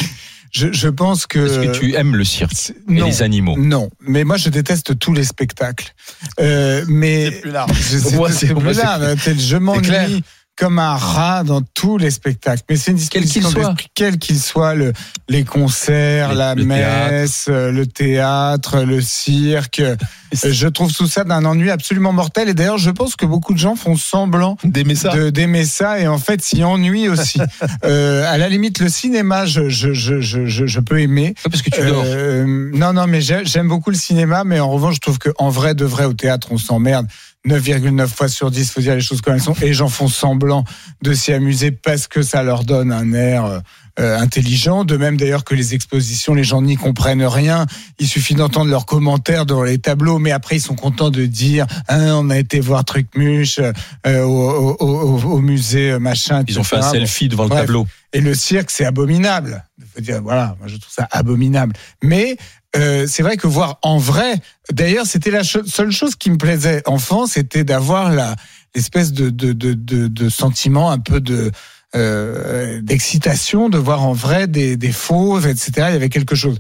je, 0.56 0.72
je 0.72 0.88
pense 0.88 1.28
que. 1.28 1.40
Est-ce 1.40 1.60
que 1.68 1.78
tu 1.80 1.96
aimes 1.96 2.16
le 2.16 2.24
cirque 2.24 2.52
C'est- 2.56 2.74
et 2.90 2.94
non, 2.94 3.08
les 3.08 3.22
animaux 3.22 3.56
Non, 3.58 3.90
mais 4.00 4.24
moi 4.24 4.38
je 4.38 4.48
déteste 4.50 4.98
tous 4.98 5.14
les 5.14 5.24
spectacles. 5.26 5.94
Euh, 6.40 6.86
mais 6.88 7.26
C'est 7.26 7.42
plus 7.42 7.52
large. 7.52 7.72
je 7.78 7.98
sais 7.98 8.16
Moi, 8.16 8.32
c'est- 8.32 8.48
c'est 8.48 8.54
moi, 8.54 8.64
plus 8.64 8.74
c'est- 8.76 8.82
large. 8.84 9.16
Je 9.26 9.58
clair. 9.58 9.62
m'ennuie 9.62 10.24
comme 10.58 10.80
un 10.80 10.96
rat 10.96 11.44
dans 11.44 11.62
tous 11.74 11.98
les 11.98 12.12
spectacles. 12.12 12.64
Mais 12.70 12.78
c'est 12.78 12.92
une 12.92 12.98
Quel 12.98 13.24
qu'il 13.26 13.42
disposition 13.44 13.62
soit. 13.64 13.76
quel 13.94 14.18
qu'il 14.18 14.40
soit, 14.40 14.74
le, 14.74 14.94
les 15.28 15.44
concerts, 15.44 16.30
Le- 16.30 16.38
la 16.38 16.56
le 16.56 16.64
messe, 16.64 17.48
euh, 17.50 17.72
le 17.72 17.86
théâtre, 17.86 18.82
le 18.84 19.02
cirque. 19.02 19.80
Euh, 19.80 19.96
Je 20.44 20.68
trouve 20.68 20.94
tout 20.94 21.08
ça 21.08 21.24
d'un 21.24 21.44
ennui 21.46 21.70
absolument 21.72 22.12
mortel. 22.14 22.48
Et 22.50 22.54
d'ailleurs, 22.54 22.78
je 22.78 22.90
pense 22.92 23.16
que 23.16 23.26
beaucoup 23.26 23.54
de 23.54 23.58
gens 23.60 23.76
font 23.76 23.96
semblant 23.98 24.58
D'aimer 24.64 24.96
ça. 24.96 25.14
de- 25.16 25.30
d'aimer 25.30 25.66
ça 25.66 26.00
et 26.00 26.08
en 26.08 26.18
fait 26.18 26.42
s'y 26.42 26.64
ennuient 26.64 27.10
aussi. 27.10 27.40
euh, 27.86 28.24
à 28.32 28.38
la 28.38 28.48
limite, 28.50 28.80
le 28.80 28.88
cinéma, 28.90 29.46
je, 29.46 29.68
je, 29.70 29.94
je, 29.94 30.22
je, 30.22 30.46
je- 30.46 30.66
je 30.68 30.80
peux 30.80 31.00
aimer. 31.02 31.36
Parce 31.50 31.62
que 31.62 31.70
tu 31.70 31.82
dors. 31.86 32.04
Euh, 32.06 32.70
non, 32.74 32.94
non, 32.94 33.08
mais 33.08 33.20
j'ai- 33.22 33.44
j'aime 33.46 33.68
beaucoup 33.68 33.90
le 33.92 33.98
cinéma, 33.98 34.44
mais 34.46 34.60
en 34.62 34.70
revanche, 34.70 34.96
je 34.96 35.00
trouve 35.02 35.20
qu'en 35.20 35.50
vrai, 35.50 35.76
de 35.76 35.86
vrai, 35.86 36.06
au 36.06 36.14
théâtre, 36.14 36.48
on 36.52 36.58
s'emmerde. 36.58 37.08
9,9 37.48 38.08
fois 38.08 38.28
sur 38.28 38.52
10, 38.52 38.72
faut 38.72 38.82
dire 38.82 38.96
les 38.96 39.02
choses 39.02 39.22
comme 39.22 39.36
elles 39.36 39.42
sont, 39.42 39.54
et 39.62 39.66
les 39.66 39.74
gens 39.74 39.90
font 39.90 40.08
semblant 40.08 40.64
de 41.02 41.14
s'y 41.14 41.34
amuser 41.34 41.72
parce 41.72 42.08
que 42.08 42.22
ça 42.22 42.44
leur 42.44 42.64
donne 42.64 42.92
un 42.92 43.14
air 43.14 43.46
euh, 43.46 43.60
euh, 43.98 44.20
intelligent. 44.20 44.84
De 44.84 44.98
même 44.98 45.16
d'ailleurs 45.16 45.46
que 45.46 45.56
les 45.56 45.74
expositions, 45.74 46.34
les 46.34 46.44
gens 46.44 46.62
n'y 46.62 46.76
comprennent 46.76 47.24
rien. 47.24 47.66
Il 47.98 48.10
suffit 48.10 48.36
d'entendre 48.36 48.70
leurs 48.70 48.86
commentaires 48.86 49.46
dans 49.46 49.64
les 49.64 49.78
tableaux, 49.78 50.20
mais 50.20 50.32
après 50.32 50.58
ils 50.58 50.62
sont 50.62 50.76
contents 50.76 51.12
de 51.12 51.26
dire 51.26 51.66
hein, 51.88 52.14
on 52.16 52.30
a 52.30 52.38
été 52.38 52.60
voir 52.60 52.84
Trucmuche 52.84 53.62
euh, 54.06 54.22
au, 54.22 54.76
au, 54.80 54.86
au, 54.86 55.32
au 55.36 55.40
musée 55.40 55.92
euh, 55.92 56.00
machin. 56.00 56.44
Ils 56.46 56.60
ont 56.60 56.66
fait 56.66 56.76
un 56.76 56.82
selfie 56.82 57.30
devant 57.30 57.46
le 57.46 57.52
tableau. 57.52 57.88
Et 58.12 58.20
le 58.20 58.34
cirque, 58.34 58.70
c'est 58.70 58.86
abominable. 58.86 59.64
Faut 59.94 60.02
dire, 60.02 60.22
voilà, 60.22 60.58
moi 60.60 60.68
je 60.68 60.76
trouve 60.76 60.92
ça 60.92 61.08
abominable. 61.12 61.74
Mais 62.04 62.36
euh, 62.76 63.08
c'est 63.08 63.24
vrai 63.24 63.38
que 63.38 63.48
voir 63.48 63.80
en 63.82 63.98
vrai, 63.98 64.36
d'ailleurs, 64.72 65.06
c'était 65.06 65.32
la 65.32 65.44
cho- 65.44 65.66
seule 65.66 65.92
chose 65.92 66.16
qui 66.16 66.30
me 66.30 66.38
plaisait 66.38 66.82
enfant, 66.86 67.26
c'était 67.28 67.64
d'avoir 67.64 68.12
la 68.12 68.36
l'espèce 68.76 69.14
de, 69.14 69.30
de, 69.30 69.54
de, 69.54 69.74
de, 69.74 70.08
de 70.08 70.30
sentiment 70.30 70.92
un 70.92 71.00
peu 71.00 71.22
de 71.22 71.52
euh, 71.96 72.82
d'excitation, 72.82 73.70
de 73.70 73.78
voir 73.78 74.04
en 74.04 74.12
vrai 74.12 74.48
des, 74.48 74.76
des 74.76 74.92
fauves, 74.92 75.48
etc. 75.48 75.72
Il 75.76 75.80
y 75.80 75.96
avait 75.96 76.10
quelque 76.10 76.36
chose. 76.36 76.58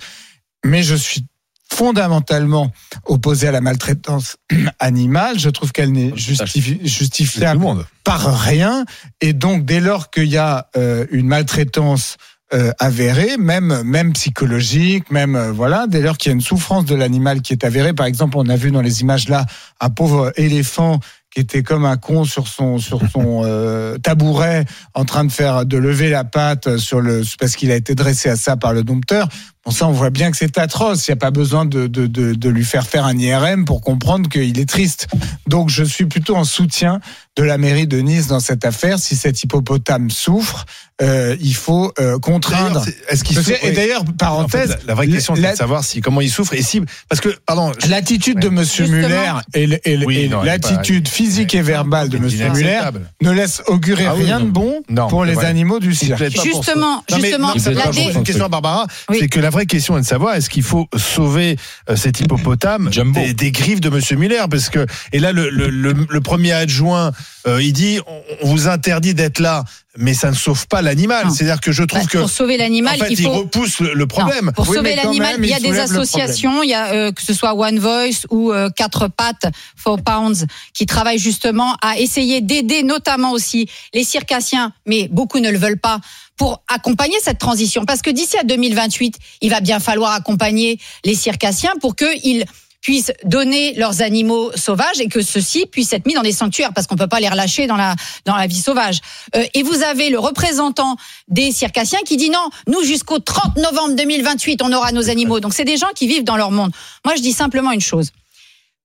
Mais 0.64 0.82
je 0.82 0.96
suis 0.96 1.26
fondamentalement 1.70 2.72
opposé 3.06 3.48
à 3.48 3.52
la 3.52 3.60
maltraitance 3.60 4.38
animale. 4.80 5.38
Je 5.40 5.50
trouve 5.50 5.72
qu'elle 5.74 5.92
n'est 5.92 6.12
justifi- 6.12 6.80
justifiable 6.88 7.66
par 8.06 8.40
rien. 8.42 8.86
Et 9.20 9.34
donc, 9.34 9.66
dès 9.66 9.82
lors 9.82 10.10
qu'il 10.10 10.30
y 10.30 10.38
a 10.38 10.70
euh, 10.78 11.06
une 11.12 11.28
maltraitance 11.28 12.16
euh, 12.54 12.72
avérée, 12.78 13.38
même 13.38 13.82
même 13.84 14.14
psychologique, 14.14 15.10
même 15.10 15.36
euh, 15.36 15.52
voilà, 15.52 15.88
dès 15.88 16.00
lors 16.00 16.16
qu'il 16.16 16.30
y 16.30 16.32
a 16.32 16.36
une 16.36 16.42
souffrance 16.42 16.86
de 16.86 16.94
l'animal 16.94 17.42
qui 17.42 17.54
est 17.54 17.64
avérée. 17.64 17.94
Par 17.94 18.06
exemple, 18.06 18.38
on 18.38 18.48
a 18.50 18.56
vu 18.56 18.70
dans 18.70 18.84
les 18.84 19.02
images 19.02 19.30
là 19.30 19.48
un 19.80 19.90
pauvre 19.90 20.32
éléphant 20.36 21.00
qui 21.32 21.42
était 21.42 21.64
comme 21.64 21.86
un 21.86 21.98
con 21.98 22.24
sur 22.24 22.48
son 22.48 22.78
sur 22.78 23.02
son 23.12 23.42
euh, 23.44 23.98
tabouret 23.98 24.66
en 24.94 25.06
train 25.06 25.26
de 25.26 25.32
faire 25.32 25.66
de 25.66 25.78
lever 25.78 26.12
la 26.12 26.24
patte 26.24 26.78
sur 26.78 27.02
le 27.02 27.24
parce 27.40 27.56
qu'il 27.56 27.72
a 27.72 27.76
été 27.76 27.96
dressé 27.96 28.30
à 28.30 28.36
ça 28.36 28.56
par 28.58 28.74
le 28.74 28.84
dompteur. 28.84 29.28
Bon 29.66 29.72
ça 29.72 29.88
on 29.88 29.92
voit 29.92 30.12
bien 30.12 30.30
que 30.30 30.38
c'est 30.38 30.60
atroce, 30.60 31.08
il 31.08 31.12
n'y 31.12 31.14
a 31.14 31.18
pas 31.18 31.32
besoin 31.32 31.66
de, 31.66 31.88
de, 31.88 32.06
de, 32.06 32.34
de 32.36 32.50
lui 32.50 32.64
faire 32.64 32.86
faire 32.86 33.06
un 33.06 33.18
IRM 33.18 33.66
pour 33.66 33.82
comprendre 33.82 34.30
qu'il 34.30 34.60
est 34.60 34.70
triste. 34.70 35.08
Donc 35.48 35.70
je 35.70 35.84
suis 35.84 36.06
plutôt 36.06 36.36
en 36.36 36.44
soutien 36.44 37.00
de 37.36 37.42
la 37.44 37.58
mairie 37.58 37.88
de 37.88 37.98
Nice 38.00 38.28
dans 38.28 38.40
cette 38.40 38.64
affaire. 38.64 39.00
Si 39.00 39.16
cet 39.16 39.42
hippopotame 39.44 40.10
souffre, 40.12 40.66
euh, 41.02 41.36
il 41.42 41.56
faut 41.56 41.92
euh, 42.00 42.18
contraindre. 42.20 42.82
C'est- 42.86 42.96
Est-ce 43.10 43.24
qu'il 43.24 43.36
souffre 43.36 43.52
et 43.64 43.72
d'ailleurs, 43.72 44.04
En 44.04 44.06
fait, 44.06 44.14
parenthèse, 44.18 44.70
la, 44.70 44.78
la 44.86 44.94
vraie 44.94 45.08
question, 45.08 45.36
c'est 45.36 45.42
la- 45.42 45.52
de 45.54 45.58
savoir 45.58 45.84
si 45.84 46.00
comment 46.00 46.22
il 46.22 46.30
souffre 46.30 46.54
et 46.54 46.62
si 46.62 46.82
parce 47.10 47.20
que 47.20 47.30
pardon. 47.48 47.72
je- 47.84 47.90
L'attitude 47.90 48.40
de. 48.40 48.50
Monsieur 48.50 48.86
Justement. 48.86 49.08
Muller 49.56 49.80
et, 49.84 49.98
Oui, 50.06 50.18
est 50.32 50.46
l'attitude 50.46 51.08
physique 51.10 51.56
et 51.56 51.62
verbale 51.64 52.08
de 52.10 52.18
c'est 52.18 52.24
Monsieur 52.24 52.50
Muller 52.52 52.82
ne 53.22 53.32
laisse 53.32 53.64
augurer 53.68 54.06
Ah 54.06 54.14
oui, 54.16 54.26
rien 54.26 54.40
non. 54.40 54.46
de 54.46 54.52
bon 54.52 54.84
Non, 54.90 55.08
pour 55.08 55.24
c'est 55.24 55.30
les 55.30 55.34
vrai. 55.34 55.46
animaux 55.48 55.80
du 55.80 55.94
cirque. 55.96 56.24
Justement, 56.30 57.04
Non, 57.12 57.18
mais- 57.18 57.22
justement, 57.30 57.48
non, 57.48 57.54
mais 57.66 57.74
la 57.74 57.82
attends, 57.82 57.90
dé- 57.92 58.02
j'ai 58.04 58.14
une 58.14 58.24
question 58.24 58.46
à 58.46 58.50
Barbara, 58.50 58.86
Oui. 59.10 59.18
c'est 59.20 59.28
que 59.28 59.40
la 59.42 59.50
vraie 59.56 59.66
question 59.66 59.98
est 59.98 60.02
de 60.02 60.06
savoir 60.06 60.36
est-ce 60.36 60.50
qu'il 60.50 60.64
faut 60.64 60.88
sauver 60.96 61.58
euh, 61.90 61.96
cet 61.96 62.20
hippopotame 62.20 62.90
des, 63.14 63.34
des 63.34 63.52
griffes 63.52 63.82
de 63.82 63.90
Monsieur 63.90 64.18
Muller? 64.18 64.44
Parce 64.52 64.70
que 64.70 64.86
et 65.14 65.20
là 65.20 65.32
le, 65.32 65.50
le, 65.50 65.70
le, 65.70 65.94
le 66.10 66.22
premier 66.22 66.52
adjoint 66.52 67.12
euh, 67.48 67.62
il 67.62 67.74
dit 67.74 68.00
on, 68.06 68.22
on 68.44 68.48
vous 68.54 68.68
interdit 68.68 69.14
d'être 69.14 69.40
là 69.40 69.64
mais 69.98 70.14
ça 70.14 70.30
ne 70.30 70.36
sauve 70.36 70.68
pas 70.68 70.82
l'animal. 70.82 71.32
C'est-à-dire 71.32 71.62
que 71.62 71.72
je 71.72 71.84
trouve 71.84 72.02
Bah, 72.02 72.10
que 72.12 72.18
pour 72.18 72.30
sauver 72.30 72.58
l'animal, 72.58 72.96
en 73.02 73.06
fait, 73.06 73.14
il 73.14 73.20
il 73.20 73.24
faut 73.24 73.32
repousse 73.32 73.80
le, 73.80 73.94
le 73.94 74.08
problème. 74.08 74.48
Non, 74.48 74.52
pour 74.52 74.68
Oui, 74.68 74.76
sauver 74.76 74.94
l'animal, 74.94 75.38
il 75.40 75.46
y 75.50 75.54
a 75.54 75.60
des 75.62 75.80
associations, 75.80 76.64
il 76.64 76.70
y 76.70 76.74
a 76.74 76.92
euh, 76.94 77.12
que 77.14 77.22
ce 77.22 77.34
soit 77.34 77.54
One 77.56 77.80
Voice 77.80 78.26
ou 78.30 78.52
euh, 78.52 78.70
Quatre 78.76 79.08
Pattes, 79.08 79.46
Four 79.78 80.02
Pounds, 80.04 80.46
qui 80.74 80.86
travaillent 80.86 81.18
justement 81.18 81.78
à 81.82 81.98
essayer 81.98 82.42
d'aider 82.42 82.84
notamment 82.84 83.32
aussi 83.32 83.70
les 83.94 84.04
circassiens, 84.04 84.74
mais 84.86 85.08
beaucoup 85.10 85.40
ne 85.40 85.50
le 85.50 85.58
veulent 85.58 85.80
pas 85.80 86.02
pour 86.38 86.62
accompagner 86.68 87.16
cette 87.22 87.40
transition. 87.40 87.86
Parce 87.86 88.02
que 88.02 88.10
d'ici 88.10 88.38
à 88.38 88.44
2028, 88.44 89.18
il 89.42 89.50
va 89.50 89.62
bien 89.62 89.80
falloir 89.80 90.12
accompagner 90.12 90.80
les 91.04 91.16
circassiens 91.16 91.74
pour 91.80 91.96
qu'ils 91.96 92.46
puissent 92.82 93.12
donner 93.24 93.74
leurs 93.74 94.04
animaux 94.04 94.52
sauvages 94.56 95.00
et 95.00 95.08
que 95.08 95.24
ceux-ci 95.24 95.66
puissent 95.66 95.92
être 95.92 96.06
mis 96.06 96.14
dans 96.14 96.22
des 96.22 96.32
sanctuaires 96.32 96.72
parce 96.72 96.86
qu'on 96.86 96.96
peut 96.96 97.08
pas 97.08 97.20
les 97.20 97.28
relâcher 97.28 97.66
dans 97.66 97.78
la 97.78 97.96
dans 98.26 98.36
la 98.36 98.46
vie 98.46 98.60
sauvage. 98.60 99.00
Euh, 99.36 99.44
et 99.56 99.64
vous 99.64 99.82
avez 99.82 100.12
le 100.12 100.20
représentant 100.20 100.96
des 101.28 101.52
circassiens 101.52 102.02
qui 102.06 102.16
dit 102.16 102.30
non, 102.30 102.48
nous 102.68 102.84
jusqu'au 102.84 103.18
30 103.18 103.58
novembre 103.58 103.96
2028, 103.96 104.62
on 104.62 104.72
aura 104.72 104.92
nos 104.92 105.10
animaux. 105.10 105.40
Donc 105.40 105.56
c'est 105.56 105.66
des 105.66 105.78
gens 105.78 105.90
qui 105.96 106.06
vivent 106.06 106.26
dans 106.26 106.38
leur 106.38 106.52
monde. 106.52 106.72
Moi, 107.04 107.16
je 107.16 107.24
dis 107.24 107.34
simplement 107.34 107.72
une 107.72 107.82
chose. 107.82 108.12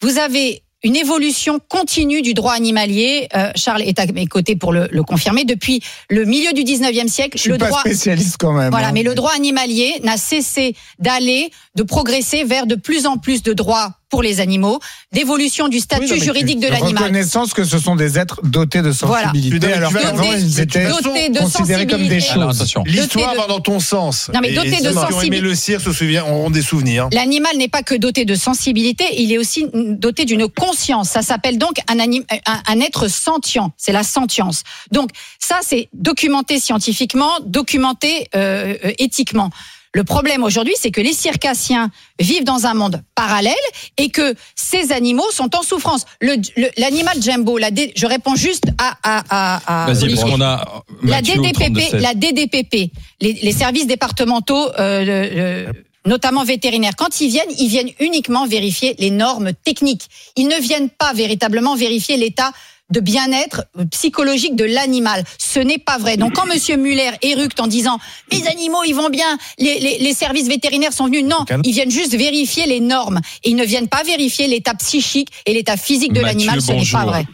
Vous 0.00 0.16
avez 0.16 0.62
une 0.82 0.96
évolution 0.96 1.60
continue 1.68 2.22
du 2.22 2.34
droit 2.34 2.52
animalier. 2.54 3.28
Euh, 3.36 3.50
Charles 3.54 3.82
est 3.82 3.98
à 3.98 4.06
mes 4.06 4.26
côtés 4.26 4.56
pour 4.56 4.72
le, 4.72 4.88
le 4.90 5.02
confirmer. 5.02 5.44
Depuis 5.44 5.82
le 6.08 6.24
milieu 6.24 6.52
du 6.52 6.62
19e 6.62 7.08
siècle, 7.08 7.36
Je 7.36 7.42
suis 7.42 7.50
le 7.50 7.58
pas 7.58 7.68
droit 7.68 7.80
spécialiste 7.80 8.36
quand 8.38 8.52
même. 8.52 8.70
voilà, 8.70 8.88
hein. 8.88 8.92
mais 8.92 9.02
le 9.02 9.14
droit 9.14 9.32
animalier 9.34 9.94
n'a 10.02 10.16
cessé 10.16 10.74
d'aller, 10.98 11.50
de 11.74 11.82
progresser 11.82 12.44
vers 12.44 12.66
de 12.66 12.74
plus 12.74 13.06
en 13.06 13.16
plus 13.18 13.42
de 13.42 13.52
droits 13.52 13.92
pour 14.10 14.22
les 14.22 14.40
animaux, 14.40 14.80
d'évolution 15.12 15.68
du 15.68 15.78
statut 15.78 16.12
Oui, 16.12 16.20
juridique 16.20 16.58
de 16.60 16.66
de 16.66 16.72
l'animal. 16.72 17.04
Reconnaissance 17.04 17.54
que 17.54 17.64
ce 17.64 17.78
sont 17.78 17.96
des 17.96 18.18
êtres 18.18 18.40
dotés 18.44 18.82
de 18.82 18.90
Voilà. 18.90 19.28
sensibilité, 19.28 19.58
Dotés- 19.58 19.72
alors 19.72 19.92
dotés- 19.92 20.04
qu'avant 20.04 20.32
ils 20.34 20.60
étaient 20.60 20.88
dotés 20.88 21.28
de 21.30 21.38
considérés 21.38 21.86
comme 21.86 22.06
des 22.08 22.20
choses. 22.20 22.74
l'histoire 22.86 23.34
va 23.36 23.46
dans 23.46 23.60
ton 23.60 23.80
sens 23.80 24.30
Non, 24.34 24.40
mais 24.42 24.50
Et- 24.50 24.54
doté 24.54 24.68
et 24.68 24.70
de 24.72 24.76
ceux 24.76 24.90
qui 24.92 24.96
ont 24.98 25.02
aimé 25.02 25.10
sensibilité. 25.12 25.40
le 25.48 25.54
cirque 25.54 25.82
se 25.82 25.92
souviennent 25.92 26.24
auront 26.24 26.50
des 26.50 26.62
souvenirs 26.62 27.08
L'animal 27.12 27.56
n'est 27.56 27.68
pas 27.68 27.82
que 27.82 27.94
doté 27.94 28.24
de 28.24 28.34
sensibilité, 28.34 29.04
il 29.16 29.32
est 29.32 29.38
aussi 29.38 29.66
doté 29.72 30.24
d'une 30.24 30.48
conscience. 30.48 31.08
Ça 31.10 31.22
s'appelle 31.22 31.56
donc 31.56 31.78
un, 31.88 31.98
anim- 31.98 32.24
un, 32.46 32.60
un 32.66 32.80
être 32.80 33.08
sentient. 33.08 33.72
C'est 33.76 33.92
la 33.92 34.02
sentience. 34.02 34.64
Donc 34.90 35.10
ça, 35.38 35.60
c'est 35.62 35.88
documenté 35.94 36.58
scientifiquement, 36.58 37.30
documenté 37.44 38.28
euh, 38.34 38.74
euh, 38.84 38.92
éthiquement. 38.98 39.50
Le 39.92 40.04
problème 40.04 40.44
aujourd'hui, 40.44 40.74
c'est 40.78 40.92
que 40.92 41.00
les 41.00 41.12
circassiens 41.12 41.90
vivent 42.20 42.44
dans 42.44 42.64
un 42.66 42.74
monde 42.74 43.02
parallèle 43.16 43.52
et 43.96 44.08
que 44.08 44.34
ces 44.54 44.92
animaux 44.92 45.28
sont 45.32 45.56
en 45.56 45.62
souffrance. 45.62 46.04
Le- 46.20 46.36
le- 46.56 46.70
L'animal 46.78 47.20
Jumbo, 47.20 47.58
la 47.58 47.70
je 47.96 48.06
réponds 48.06 48.36
juste 48.36 48.64
à, 48.78 48.96
à, 49.02 49.22
à, 49.30 49.84
à 49.84 49.86
a 50.42 50.84
La 51.02 51.22
DDPP, 51.22 51.76
32-16. 51.94 52.00
la 52.00 52.14
DDPP, 52.14 52.92
les, 53.20 53.32
les 53.32 53.52
services 53.52 53.88
départementaux, 53.88 54.70
euh, 54.78 55.66
le- 55.66 55.72
notamment 56.06 56.44
vétérinaires, 56.44 56.94
quand 56.96 57.20
ils 57.20 57.28
viennent, 57.28 57.50
ils 57.58 57.68
viennent 57.68 57.90
uniquement 57.98 58.46
vérifier 58.46 58.94
les 58.98 59.10
normes 59.10 59.52
techniques. 59.64 60.04
Ils 60.36 60.46
ne 60.48 60.56
viennent 60.60 60.88
pas 60.88 61.12
véritablement 61.12 61.74
vérifier 61.74 62.16
l'état 62.16 62.52
de 62.90 63.00
bien-être 63.00 63.64
psychologique 63.90 64.56
de 64.56 64.64
l'animal. 64.64 65.24
Ce 65.38 65.60
n'est 65.60 65.78
pas 65.78 65.98
vrai. 65.98 66.16
Donc 66.16 66.34
quand 66.34 66.46
Monsieur 66.46 66.76
Muller 66.76 67.10
éructe 67.22 67.60
en 67.60 67.66
disant 67.66 67.98
mes 68.32 68.46
animaux 68.48 68.82
ils 68.86 68.94
vont 68.94 69.10
bien, 69.10 69.38
les, 69.58 69.78
les, 69.80 69.98
les 69.98 70.14
services 70.14 70.48
vétérinaires 70.48 70.92
sont 70.92 71.06
venus, 71.06 71.24
non, 71.24 71.44
ils 71.64 71.72
viennent 71.72 71.90
juste 71.90 72.14
vérifier 72.14 72.66
les 72.66 72.80
normes 72.80 73.20
et 73.44 73.50
ils 73.50 73.56
ne 73.56 73.64
viennent 73.64 73.88
pas 73.88 74.02
vérifier 74.02 74.46
l'état 74.46 74.74
psychique 74.74 75.28
et 75.46 75.54
l'état 75.54 75.76
physique 75.76 76.12
de 76.12 76.20
l'animal. 76.20 76.60
Ce 76.60 76.72
n'est 76.72 76.84
pas 76.90 77.04
vrai. 77.04 77.26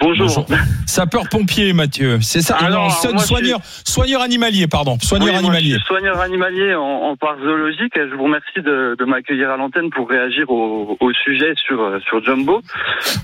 Bonjour. 0.00 0.46
Sapeur-pompier, 0.86 1.72
Mathieu. 1.72 2.18
C'est 2.22 2.40
ça? 2.40 2.56
Alors, 2.56 2.84
non, 2.84 2.90
so- 2.90 3.08
moi, 3.08 3.18
je 3.18 3.26
suis- 3.26 3.28
soigneur, 3.34 3.60
soigneur 3.62 4.22
animalier, 4.22 4.66
pardon. 4.66 4.96
Soigneur 5.00 5.26
Oui, 5.28 5.32
moi, 5.34 5.40
animalier. 5.40 5.72
je 5.72 5.76
suis 5.78 5.86
soigneur 5.86 6.18
animalier 6.20 6.74
en, 6.74 6.80
en 6.82 7.16
parc 7.16 7.38
zoologique 7.40 7.92
je 7.96 8.14
vous 8.14 8.24
remercie 8.24 8.62
de, 8.62 8.96
de 8.98 9.04
m'accueillir 9.04 9.50
à 9.50 9.56
l'antenne 9.56 9.90
pour 9.90 10.08
réagir 10.08 10.48
au, 10.50 10.96
au 10.98 11.12
sujet 11.12 11.52
sur, 11.56 11.80
euh, 11.82 11.98
sur 12.00 12.24
Jumbo. 12.24 12.62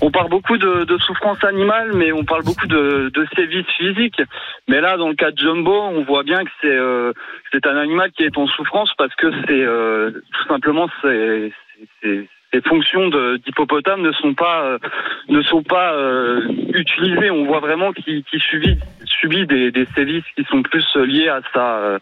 On 0.01 0.11
parle 0.11 0.29
beaucoup 0.29 0.57
de, 0.57 0.83
de 0.85 0.97
souffrance 0.99 1.43
animale, 1.43 1.91
mais 1.95 2.11
on 2.11 2.23
parle 2.23 2.43
beaucoup 2.43 2.67
de, 2.67 3.09
de 3.13 3.27
sévices 3.35 3.65
physiques. 3.77 4.21
Mais 4.67 4.79
là, 4.79 4.97
dans 4.97 5.09
le 5.09 5.15
cas 5.15 5.31
de 5.31 5.37
Jumbo, 5.39 5.73
on 5.73 6.03
voit 6.03 6.23
bien 6.23 6.43
que 6.43 6.51
c'est 6.61 6.67
euh, 6.69 7.11
c'est 7.51 7.65
un 7.65 7.75
animal 7.77 8.11
qui 8.11 8.23
est 8.23 8.37
en 8.37 8.47
souffrance 8.47 8.91
parce 8.97 9.13
que 9.15 9.31
c'est 9.47 9.61
euh, 9.63 10.11
tout 10.11 10.47
simplement 10.47 10.87
c'est 11.01 11.51
c'est- 12.51 12.57
c'est- 12.61 12.63
ces 12.63 12.69
fonctions 12.69 13.09
d'hippopotame 13.45 14.01
ne 14.01 14.11
sont 14.13 14.33
pas 14.33 14.61
euh, 14.63 14.77
ne 15.29 15.41
sont 15.41 15.63
pas 15.63 15.93
euh, 15.93 16.41
utilisées. 16.73 17.29
On 17.31 17.45
voit 17.45 17.59
vraiment 17.59 17.91
qu'il 17.93 18.23
qu'il 18.23 18.39
subit 18.41 18.77
subit 19.21 19.45
des, 19.47 19.71
des 19.71 19.85
sévices 19.95 20.23
qui 20.35 20.43
sont 20.49 20.61
plus 20.63 20.85
liés 20.95 21.29
à 21.29 21.41
sa 21.53 21.77
euh, 21.77 21.99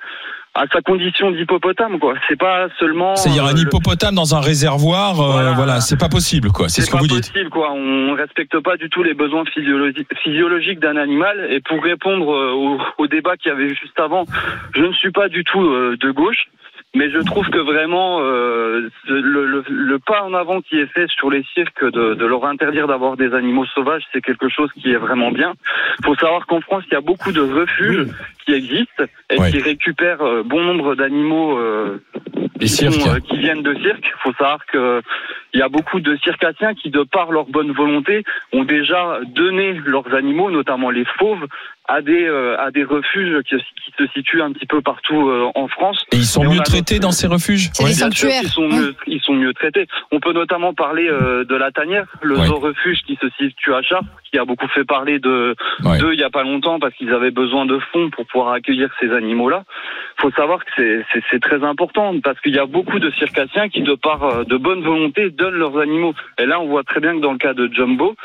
à 0.58 0.66
sa 0.72 0.80
condition 0.82 1.32
d'hippopotame 1.32 2.00
quoi. 2.00 2.14
C'est 2.30 2.40
pas 2.40 2.68
seulement 2.80 3.16
C'est-à-dire 3.18 3.46
euh, 3.46 3.50
un 3.50 3.54
le- 3.54 3.60
hippopotame 3.62 4.16
dans 4.16 4.36
un 4.36 4.40
réservoir, 4.40 5.20
euh, 5.20 5.32
voilà, 5.34 5.52
Voilà. 5.52 5.82
c'est 5.82 6.00
pas 6.00 6.08
possible, 6.08 6.50
quoi. 6.50 6.70
C'est 6.70 6.82
ce 6.82 6.88
que 6.88 6.94
pas 6.94 7.00
vous 7.00 7.08
dites. 7.08 7.32
possible, 7.34 7.50
quoi. 7.50 7.74
On 7.74 8.14
respecte 8.14 8.58
pas 8.62 8.78
du 8.78 8.90
tout 8.90 9.04
les 9.04 9.14
besoins 9.14 9.44
physiologiques, 9.54 10.08
physiologiques 10.24 10.80
d'un 10.80 10.96
animal. 10.96 11.48
Et 11.52 11.60
pour 11.60 11.84
répondre 11.84 12.28
au, 12.28 12.80
au 12.98 13.08
débat 13.08 13.36
qu'il 13.36 13.50
y 13.50 13.52
avait 13.52 13.68
juste 13.76 14.00
avant, 14.00 14.24
je 14.76 14.82
ne 14.82 14.94
suis 14.94 15.12
pas 15.12 15.28
du 15.28 15.44
tout 15.44 15.62
euh, 15.62 15.98
de 16.00 16.12
gauche. 16.12 16.48
Mais 16.96 17.12
je 17.12 17.20
trouve 17.20 17.48
que 17.50 17.58
vraiment 17.60 18.20
euh, 18.22 18.90
le, 19.08 19.22
le- 19.46 19.64
le 19.68 20.00
pas 20.00 20.24
en 20.24 20.34
avant 20.34 20.62
qui 20.62 20.80
est 20.80 20.88
fait 20.88 21.08
sur 21.10 21.30
les 21.30 21.44
cirques 21.54 21.84
de, 21.84 22.14
de 22.16 22.26
leur 22.26 22.46
interdire 22.46 22.88
d'avoir 22.88 23.18
des 23.18 23.34
animaux 23.34 23.66
sauvages, 23.66 24.04
c'est 24.14 24.22
quelque 24.22 24.48
chose 24.50 24.72
qui 24.74 24.92
est 24.92 24.98
vraiment 24.98 25.30
bien. 25.32 25.54
Il 26.00 26.06
faut 26.06 26.16
savoir 26.16 26.46
qu'en 26.48 26.62
France, 26.62 26.84
il 26.90 26.94
y 26.94 26.98
a 26.98 27.02
beaucoup 27.02 27.32
de 27.34 27.42
refuges 27.42 28.08
qui 28.46 28.54
existent 28.54 29.04
et 29.30 29.38
Ouais. 29.40 29.52
qui 29.52 29.60
récupèrent 29.60 30.22
euh, 30.22 30.44
bon 30.44 30.62
nombre 30.64 30.96
d'animaux 30.96 31.58
euh, 31.58 32.02
qui, 32.60 32.70
cirques. 32.70 32.96
euh, 33.08 33.20
qui 33.20 33.38
viennent 33.38 33.64
de 33.64 33.74
cirque. 33.82 34.06
Il 34.06 34.22
faut 34.24 34.32
savoir 34.34 34.66
que 34.66 35.02
il 35.54 35.60
y 35.60 35.64
a 35.64 35.70
beaucoup 35.70 36.00
de 36.00 36.16
circassiens 36.18 36.74
qui, 36.74 36.90
de 36.90 37.04
par 37.04 37.32
leur 37.32 37.46
bonne 37.46 37.72
volonté, 37.72 38.24
ont 38.54 38.64
déjà 38.66 39.20
donné 39.26 39.74
leurs 39.86 40.14
animaux, 40.14 40.50
notamment 40.52 40.90
les 40.90 41.06
fauves, 41.18 41.46
à 41.88 42.02
des 42.02 42.24
euh, 42.26 42.58
à 42.60 42.72
des 42.72 42.84
refuges 42.84 43.42
qui, 43.44 43.56
qui 43.58 43.92
se 43.98 44.08
situent 44.14 44.42
un 44.42 44.52
petit 44.52 44.66
peu 44.66 44.82
partout 44.82 45.30
euh, 45.30 45.50
en 45.56 45.68
France. 45.68 46.04
Et 46.12 46.18
ils 46.18 46.26
sont 46.26 46.44
Et 46.44 46.48
mieux 46.48 46.60
traités 46.64 47.00
dans 47.00 47.12
ces 47.12 47.28
refuges 47.28 47.70
Bien 47.78 47.88
sûr 47.88 47.96
sanctuaires. 48.06 48.40
qu'ils 48.42 48.50
sont 48.50 48.64
Hein. 48.72 48.80
mieux, 48.80 48.96
ils 49.08 49.22
sont 49.22 49.34
mieux 49.34 49.54
traités. 49.54 49.86
On 50.12 50.20
peut 50.20 50.34
notamment 50.34 50.74
parler 50.74 51.08
euh, 51.10 51.44
de 51.46 51.56
la 51.56 51.72
tanière, 51.72 52.06
le 52.22 52.36
Ouais. 52.38 52.48
zoo 52.48 52.56
refuge 52.60 53.00
qui 53.06 53.18
se 53.22 53.28
situe 53.38 53.74
à 53.74 53.82
Chartres, 53.84 54.08
qui 54.32 54.40
a 54.40 54.46
beaucoup 54.46 54.68
fait 54.70 54.84
parler 54.86 55.20
de 55.20 55.56
Ouais. 55.84 56.00
d'eux 56.00 56.14
il 56.14 56.20
y 56.20 56.24
a 56.24 56.30
pas 56.30 56.44
longtemps 56.44 56.80
parce 56.80 56.94
qu'ils 56.96 57.14
avaient 57.14 57.32
besoin 57.32 57.66
de 57.66 57.78
fonds 57.92 58.10
pour 58.10 58.26
pouvoir 58.28 58.54
accueillir 58.54 58.90
ces 59.00 59.12
animaux-là. 59.12 59.64
Faut 60.18 60.32
savoir 60.32 60.66
que 60.66 60.72
c'est 60.76 61.06
c'est- 61.14 61.24
c'est 61.30 61.40
très 61.42 61.64
important 61.64 62.16
parce 62.24 62.40
qu'il 62.42 62.56
y 62.56 62.60
a 62.60 62.66
beaucoup 62.66 63.00
de 63.00 63.12
circassiens 63.12 63.70
qui, 63.70 63.82
de 63.82 63.94
par 63.94 64.24
euh, 64.24 64.44
de 64.44 64.58
bonne 64.58 64.82
volonté, 64.82 65.30
donnent 65.30 65.56
leurs 65.60 65.78
animaux. 65.78 66.14
Et 66.40 66.46
là, 66.46 66.60
on 66.60 66.68
voit 66.68 66.84
très 66.84 67.00
bien 67.00 67.16
que 67.16 67.22
dans 67.22 67.32
le 67.34 67.38
cas 67.38 67.54
de 67.54 67.70
Jumbo, 67.72 68.16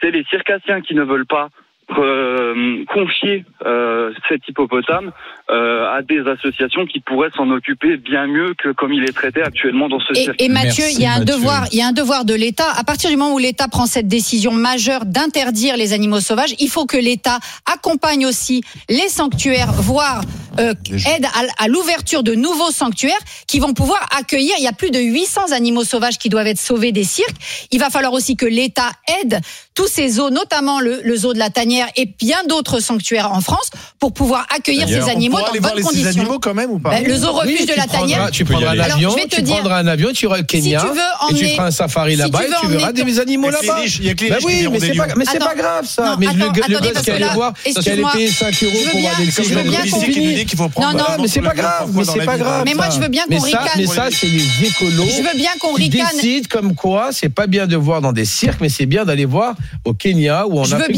c'est 0.00 0.10
les 0.10 0.24
circassiens 0.24 0.80
qui 0.80 0.94
ne 0.94 1.02
veulent 1.02 1.26
pas 1.26 1.48
euh, 1.90 2.84
confier 2.92 3.44
euh, 3.66 4.12
cet 4.28 4.40
hippopotame 4.48 5.12
euh, 5.50 5.86
à 5.96 6.02
des 6.02 6.20
associations 6.28 6.86
qui 6.86 7.00
pourraient 7.00 7.30
s'en 7.36 7.50
occuper 7.50 7.96
bien 7.98 8.26
mieux 8.26 8.54
que 8.54 8.70
comme 8.72 8.92
il 8.92 9.04
est 9.04 9.12
traité 9.12 9.42
actuellement 9.42 9.88
dans 9.88 10.00
ce 10.00 10.12
Et, 10.12 10.24
cirque. 10.24 10.42
et 10.42 10.48
Mathieu, 10.48 10.84
Merci, 10.84 10.96
il 10.96 11.02
y 11.02 11.06
a 11.06 11.12
un 11.12 11.18
Mathieu. 11.20 11.34
devoir, 11.34 11.66
il 11.72 11.78
y 11.78 11.82
a 11.82 11.86
un 11.88 11.92
devoir 11.92 12.24
de 12.24 12.34
l'État. 12.34 12.70
À 12.76 12.84
partir 12.84 13.10
du 13.10 13.16
moment 13.16 13.34
où 13.34 13.38
l'État 13.38 13.68
prend 13.68 13.86
cette 13.86 14.08
décision 14.08 14.52
majeure 14.52 15.04
d'interdire 15.04 15.76
les 15.76 15.92
animaux 15.92 16.20
sauvages, 16.20 16.54
il 16.58 16.68
faut 16.68 16.86
que 16.86 16.96
l'État 16.96 17.38
accompagne 17.72 18.26
aussi 18.26 18.62
les 18.88 19.08
sanctuaires, 19.08 19.72
voire 19.72 20.22
euh, 20.60 20.72
aide 21.14 21.26
à, 21.26 21.64
à 21.64 21.68
l'ouverture 21.68 22.22
de 22.22 22.34
nouveaux 22.34 22.70
sanctuaires 22.70 23.12
qui 23.46 23.58
vont 23.60 23.74
pouvoir 23.74 24.06
accueillir. 24.18 24.54
Il 24.58 24.64
y 24.64 24.68
a 24.68 24.72
plus 24.72 24.90
de 24.90 25.00
800 25.00 25.52
animaux 25.52 25.84
sauvages 25.84 26.18
qui 26.18 26.28
doivent 26.28 26.46
être 26.46 26.58
sauvés 26.60 26.92
des 26.92 27.04
cirques. 27.04 27.36
Il 27.72 27.80
va 27.80 27.90
falloir 27.90 28.12
aussi 28.12 28.36
que 28.36 28.46
l'État 28.46 28.90
aide 29.20 29.40
tous 29.74 29.88
ces 29.88 30.08
zoos, 30.08 30.30
notamment 30.30 30.80
le, 30.80 31.00
le 31.02 31.16
zoo 31.16 31.32
de 31.34 31.38
la 31.38 31.50
Tanière 31.50 31.73
et 31.96 32.06
bien 32.18 32.38
d'autres 32.48 32.80
sanctuaires 32.80 33.32
en 33.32 33.40
France, 33.40 33.70
pour 33.98 34.12
pouvoir 34.12 34.46
accueillir 34.54 34.88
ces 34.88 35.02
On 35.02 35.06
animaux 35.08 35.38
dans 35.38 35.44
aller 35.46 35.58
de 35.58 35.62
voir 35.62 35.72
bonnes 35.74 35.82
les 35.82 35.88
ces 35.88 36.02
conditions. 36.02 36.20
animaux 36.22 36.38
quand 36.38 36.54
même 36.54 36.70
ou 36.70 36.78
pas 36.78 36.90
Ben, 36.90 37.04
le 37.04 37.16
zoo 37.16 37.32
refuge 37.32 37.56
Oui, 37.60 37.66
de 37.66 37.72
la 37.76 37.86
Tanière. 37.86 38.30
Tu 38.30 38.44
prendras 38.44 38.70
un. 38.70 38.78
Alors, 38.78 38.96
avion, 38.96 39.10
je 39.10 39.16
vais 39.16 39.26
te 39.26 39.36
tu 39.36 39.42
dire, 39.42 39.56
prendras 39.56 39.78
un 39.78 39.86
avion, 39.86 40.10
tu 40.12 40.24
iras 40.26 40.40
au 40.40 40.44
Kenya. 40.44 40.80
tu 40.80 40.86
veux 40.86 40.92
et 40.94 41.34
tu 41.34 41.34
emmener- 41.44 41.54
feras 41.54 41.66
un 41.66 41.70
safari 41.70 42.12
si 42.12 42.18
là-bas 42.18 42.38
tu 42.38 42.44
et 42.44 42.48
tu 42.60 42.66
verras 42.68 42.88
emmener 42.90 43.04
des 43.04 43.20
animaux 43.20 43.48
a 43.48 43.50
là-bas. 43.52 43.74
riches, 43.76 43.98
il 44.00 44.06
y 44.06 44.10
a 44.10 44.14
que 44.14 44.24
les 44.24 44.30
Bah 44.30 44.36
oui, 44.44 44.68
mais 44.70 44.80
c'est 44.80 44.94
pas, 44.94 45.06
mais 45.16 45.24
c'est 45.30 45.38
pas 45.38 45.54
grave 45.54 45.86
ça. 45.86 46.04
Non, 46.04 46.16
mais 46.18 46.26
attends, 46.28 46.36
le, 46.36 46.44
le 46.74 46.80
gosse 46.80 46.92
parce 46.92 47.04
qui 47.04 47.10
allait 47.10 47.26
voir, 47.34 47.52
qui 47.64 47.88
allait 47.90 48.02
payer 48.12 48.28
5 48.30 48.62
euros 48.62 48.72
pour 48.90 49.00
voir 49.00 49.16
bien- 49.16 49.24
des 49.26 49.30
je 49.32 49.42
veux 49.54 49.62
bien 49.62 49.78
policier 49.80 49.90
qu'on- 50.06 50.12
qui 50.12 50.20
nous 50.20 50.32
dit 50.34 50.46
qu'il 50.46 50.58
faut 50.58 50.68
prendre 50.68 50.92
Non, 50.92 50.98
non, 50.98 51.04
un 51.18 51.22
mais 51.22 51.28
c'est 51.28 51.40
pas 51.40 51.54
grave, 51.54 51.90
mais 51.94 52.04
c'est 52.04 52.24
pas 52.24 52.36
grave. 52.38 52.62
Mais 52.64 52.74
moi, 52.74 52.88
je 52.90 53.00
veux 53.00 53.08
bien 53.08 53.24
qu'on 53.26 53.40
ricane. 53.40 53.60
Mais 53.76 53.86
ça, 53.86 54.08
c'est 54.10 54.26
les 54.26 54.66
écolos. 54.68 55.06
Je 55.08 55.22
veux 55.22 55.36
bien 55.36 55.50
qu'on 55.60 55.74
qui 55.74 55.82
ricane. 55.84 56.06
décident 56.14 56.48
comme 56.50 56.74
quoi 56.74 57.08
c'est 57.12 57.28
pas 57.28 57.46
bien 57.46 57.66
de 57.66 57.76
voir 57.76 58.00
dans 58.00 58.12
des 58.12 58.24
cirques, 58.24 58.60
mais 58.60 58.68
c'est 58.68 58.86
bien 58.86 59.04
d'aller 59.04 59.24
voir 59.24 59.54
au 59.84 59.94
Kenya 59.94 60.44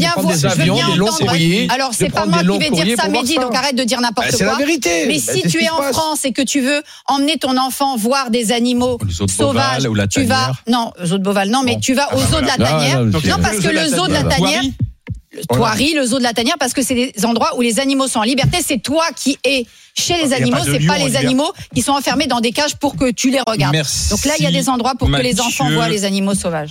de 0.07 0.11
prendre 0.11 0.27
voir, 0.27 0.35
des 0.35 0.39
je 0.41 0.66
des 0.75 0.95
longs 0.95 1.07
courriers. 1.07 1.67
Alors 1.73 1.91
c'est 1.93 2.09
pas 2.09 2.25
moi 2.25 2.41
qui 2.41 2.57
vais 2.59 2.69
dire 2.69 2.97
ça, 2.97 3.07
Mehdi, 3.09 3.35
donc 3.35 3.55
arrête 3.55 3.75
de 3.75 3.83
dire 3.83 4.01
n'importe 4.01 4.31
C'est 4.31 4.43
la 4.43 4.51
quoi. 4.51 4.57
vérité. 4.59 5.05
Mais 5.07 5.19
si 5.19 5.41
tu 5.43 5.63
es 5.63 5.69
en. 5.69 5.77
France 5.87 6.25
et 6.25 6.31
que 6.33 6.41
tu 6.41 6.61
veux 6.61 6.81
emmener 7.05 7.37
ton 7.37 7.57
enfant 7.57 7.95
voir 7.95 8.29
des 8.29 8.51
animaux 8.51 8.97
sauvages, 9.27 9.87
tu 10.11 10.23
vas 10.23 10.51
non, 10.67 10.91
zoo 11.03 11.17
de 11.17 11.23
Beauval 11.23 11.49
non, 11.49 11.63
mais 11.63 11.79
tu 11.79 11.93
vas 11.93 12.13
au 12.13 12.19
zoo 12.19 12.41
de 12.41 12.45
la 12.45 12.57
Tanière. 12.57 13.03
non, 13.03 13.19
parce 13.41 13.59
que 13.59 13.69
le 13.69 13.87
zoo 13.87 14.07
de 14.07 14.13
la 14.13 14.23
Tanière, 14.23 14.63
Thoiry, 15.49 15.93
le 15.93 16.05
zoo 16.05 16.17
de 16.17 16.23
la 16.23 16.33
Tanière, 16.33 16.55
parce 16.59 16.73
que 16.73 16.81
c'est 16.81 16.95
des 16.95 17.25
endroits 17.25 17.55
où 17.57 17.61
les 17.61 17.79
animaux 17.79 18.07
sont 18.07 18.19
en 18.19 18.23
liberté. 18.23 18.57
C'est 18.65 18.79
toi 18.81 19.05
qui 19.15 19.37
es 19.43 19.65
chez 19.93 20.15
les 20.23 20.33
animaux, 20.33 20.57
c'est 20.63 20.85
pas 20.85 20.97
les 20.97 21.15
animaux 21.15 21.51
qui 21.73 21.81
sont 21.81 21.91
enfermés 21.91 22.27
dans 22.27 22.39
des 22.39 22.51
cages 22.51 22.75
pour 22.75 22.95
que 22.95 23.11
tu 23.11 23.29
les 23.29 23.41
regardes. 23.45 23.73
Merci, 23.73 24.09
Donc 24.09 24.25
là, 24.25 24.33
il 24.37 24.43
y 24.43 24.47
a 24.47 24.51
des 24.51 24.69
endroits 24.69 24.93
pour 24.97 25.09
que 25.09 25.21
les 25.21 25.39
enfants 25.41 25.69
voient 25.71 25.89
les 25.89 26.05
animaux 26.05 26.35
sauvages. 26.35 26.65